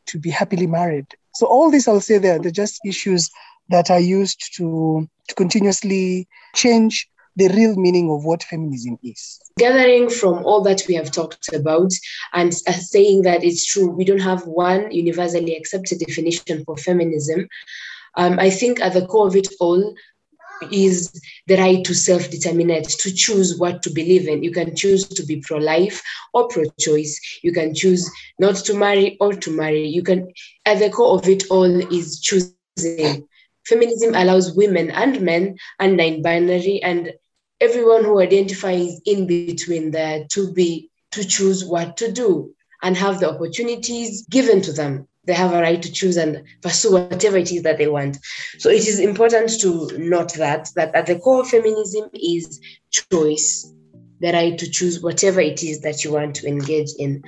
to 0.08 0.20
be 0.20 0.30
happily 0.30 0.68
married. 0.68 1.08
So 1.34 1.48
all 1.48 1.72
this, 1.72 1.88
I'll 1.88 2.02
say, 2.02 2.20
there 2.20 2.40
they're 2.40 2.52
just 2.52 2.80
issues 2.86 3.32
that 3.70 3.90
are 3.90 4.00
used 4.00 4.56
to 4.58 5.10
to 5.28 5.36
continuously 5.36 6.28
change 6.54 7.10
the 7.38 7.50
real 7.50 7.76
meaning 7.76 8.10
of 8.10 8.26
what 8.26 8.44
feminism 8.44 8.98
is. 9.04 9.40
Gathering 9.60 10.10
from 10.10 10.44
all 10.44 10.62
that 10.64 10.84
we 10.88 10.96
have 10.96 11.12
talked 11.12 11.54
about 11.54 11.94
and 12.34 12.52
uh, 12.68 12.72
saying 12.72 13.22
that 13.22 13.44
it's 13.44 13.66
true, 13.66 13.90
we 13.90 14.04
don't 14.04 14.20
have 14.20 14.46
one 14.48 14.92
universally 14.92 15.56
accepted 15.56 16.00
definition 16.00 16.66
for 16.66 16.76
feminism. 16.78 17.48
Um, 18.16 18.40
I 18.40 18.50
think 18.50 18.82
at 18.82 18.94
the 18.94 19.06
core 19.06 19.28
of 19.28 19.36
it 19.36 19.48
all 19.60 19.94
is 20.72 21.12
the 21.46 21.58
right 21.58 21.86
to 21.86 21.94
self 21.94 22.32
determinate, 22.32 22.90
to 22.90 23.14
choose 23.14 23.60
what 23.60 23.84
to 23.84 23.92
believe 23.92 24.28
in. 24.28 24.44
You 24.44 24.52
can 24.52 24.76
choose 24.76 25.08
to 25.08 25.24
be 25.24 25.40
pro 25.46 25.60
life 25.60 26.02
or 26.34 26.48
pro 26.48 26.64
choice. 26.80 27.20
You 27.44 27.52
can 27.52 27.76
choose 27.76 28.10
not 28.40 28.56
to 28.66 28.74
marry 28.74 29.16
or 29.20 29.34
to 29.34 29.52
marry. 29.52 29.88
You 29.88 30.02
can, 30.02 30.34
at 30.66 30.80
the 30.80 30.90
core 30.90 31.20
of 31.20 31.28
it 31.28 31.44
all, 31.52 31.94
is 31.94 32.20
choosing. 32.20 33.28
Feminism 33.68 34.16
allows 34.16 34.54
women 34.54 34.90
and 34.90 35.22
men 35.22 35.58
and 35.80 35.98
non 35.98 36.24
binary 36.24 36.82
and 36.82 37.14
everyone 37.60 38.04
who 38.04 38.20
identifies 38.20 39.00
in 39.06 39.28
between 39.28 39.92
there 39.92 40.26
to 40.30 40.54
be 40.54 40.90
to 41.12 41.24
choose 41.24 41.66
what 41.66 41.98
to 41.98 42.12
do 42.12 42.54
and 42.84 42.96
have 42.96 43.20
the 43.20 43.30
opportunities 43.30 44.26
given 44.28 44.62
to 44.62 44.72
them. 44.72 45.08
They 45.26 45.34
have 45.34 45.54
a 45.54 45.62
right 45.62 45.82
to 45.82 45.92
choose 45.92 46.16
and 46.16 46.44
pursue 46.62 46.94
whatever 46.94 47.38
it 47.38 47.52
is 47.52 47.64
that 47.64 47.78
they 47.78 47.88
want. 47.88 48.18
So 48.60 48.70
it 48.70 48.88
is 48.88 49.00
important 49.00 49.60
to 49.62 49.98
note 49.98 50.34
that 50.36 50.70
that 50.76 50.96
at 50.96 51.08
the 51.08 51.20
core 51.20 51.42
of 51.42 51.50
feminism 51.50 52.10
is 52.14 52.62
choice 52.92 53.74
the 54.20 54.32
right 54.32 54.58
to 54.58 54.70
choose 54.70 55.02
whatever 55.02 55.40
it 55.42 55.64
is 55.64 55.82
that 55.82 56.04
you 56.04 56.14
want 56.14 56.36
to 56.36 56.48
engage 56.48 56.90
in 56.98 57.24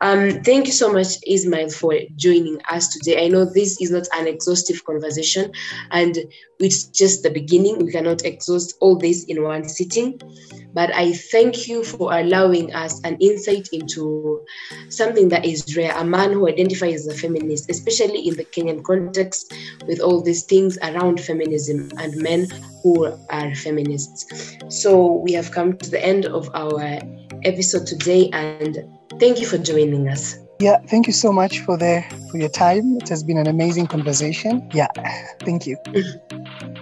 um, 0.00 0.42
thank 0.42 0.66
you 0.66 0.72
so 0.72 0.92
much, 0.92 1.20
Esmael, 1.26 1.72
for 1.72 1.94
joining 2.16 2.60
us 2.70 2.88
today. 2.88 3.24
I 3.24 3.28
know 3.28 3.44
this 3.44 3.80
is 3.80 3.90
not 3.90 4.06
an 4.14 4.26
exhaustive 4.26 4.84
conversation, 4.84 5.52
and 5.90 6.18
it's 6.58 6.84
just 6.84 7.22
the 7.22 7.30
beginning. 7.30 7.84
We 7.84 7.92
cannot 7.92 8.24
exhaust 8.24 8.74
all 8.80 8.96
this 8.96 9.24
in 9.24 9.42
one 9.42 9.68
sitting. 9.68 10.20
But 10.74 10.92
I 10.92 11.12
thank 11.12 11.68
you 11.68 11.84
for 11.84 12.12
allowing 12.12 12.74
us 12.74 13.00
an 13.04 13.16
insight 13.20 13.68
into 13.72 14.44
something 14.88 15.28
that 15.28 15.44
is 15.44 15.76
rare 15.76 15.96
a 15.96 16.04
man 16.04 16.32
who 16.32 16.48
identifies 16.48 17.06
as 17.06 17.14
a 17.14 17.18
feminist, 17.18 17.70
especially 17.70 18.26
in 18.26 18.34
the 18.34 18.44
Kenyan 18.44 18.82
context, 18.82 19.54
with 19.86 20.00
all 20.00 20.20
these 20.20 20.42
things 20.42 20.76
around 20.82 21.20
feminism 21.20 21.90
and 21.98 22.16
men 22.16 22.48
who 22.82 23.06
are 23.30 23.54
feminists. 23.54 24.56
So 24.68 25.12
we 25.12 25.32
have 25.32 25.52
come 25.52 25.78
to 25.78 25.90
the 25.90 26.04
end 26.04 26.26
of 26.26 26.50
our 26.54 26.98
episode 27.44 27.86
today, 27.86 28.30
and 28.32 28.84
Thank 29.18 29.40
you 29.40 29.46
for 29.46 29.58
joining 29.58 30.08
us. 30.08 30.36
Yeah, 30.60 30.78
thank 30.88 31.06
you 31.06 31.12
so 31.12 31.32
much 31.32 31.60
for 31.60 31.76
the 31.76 32.04
for 32.30 32.38
your 32.38 32.48
time. 32.48 32.96
It 32.96 33.08
has 33.08 33.22
been 33.22 33.38
an 33.38 33.48
amazing 33.48 33.86
conversation. 33.86 34.68
Yeah, 34.72 34.88
thank 35.44 35.66
you. 35.66 35.76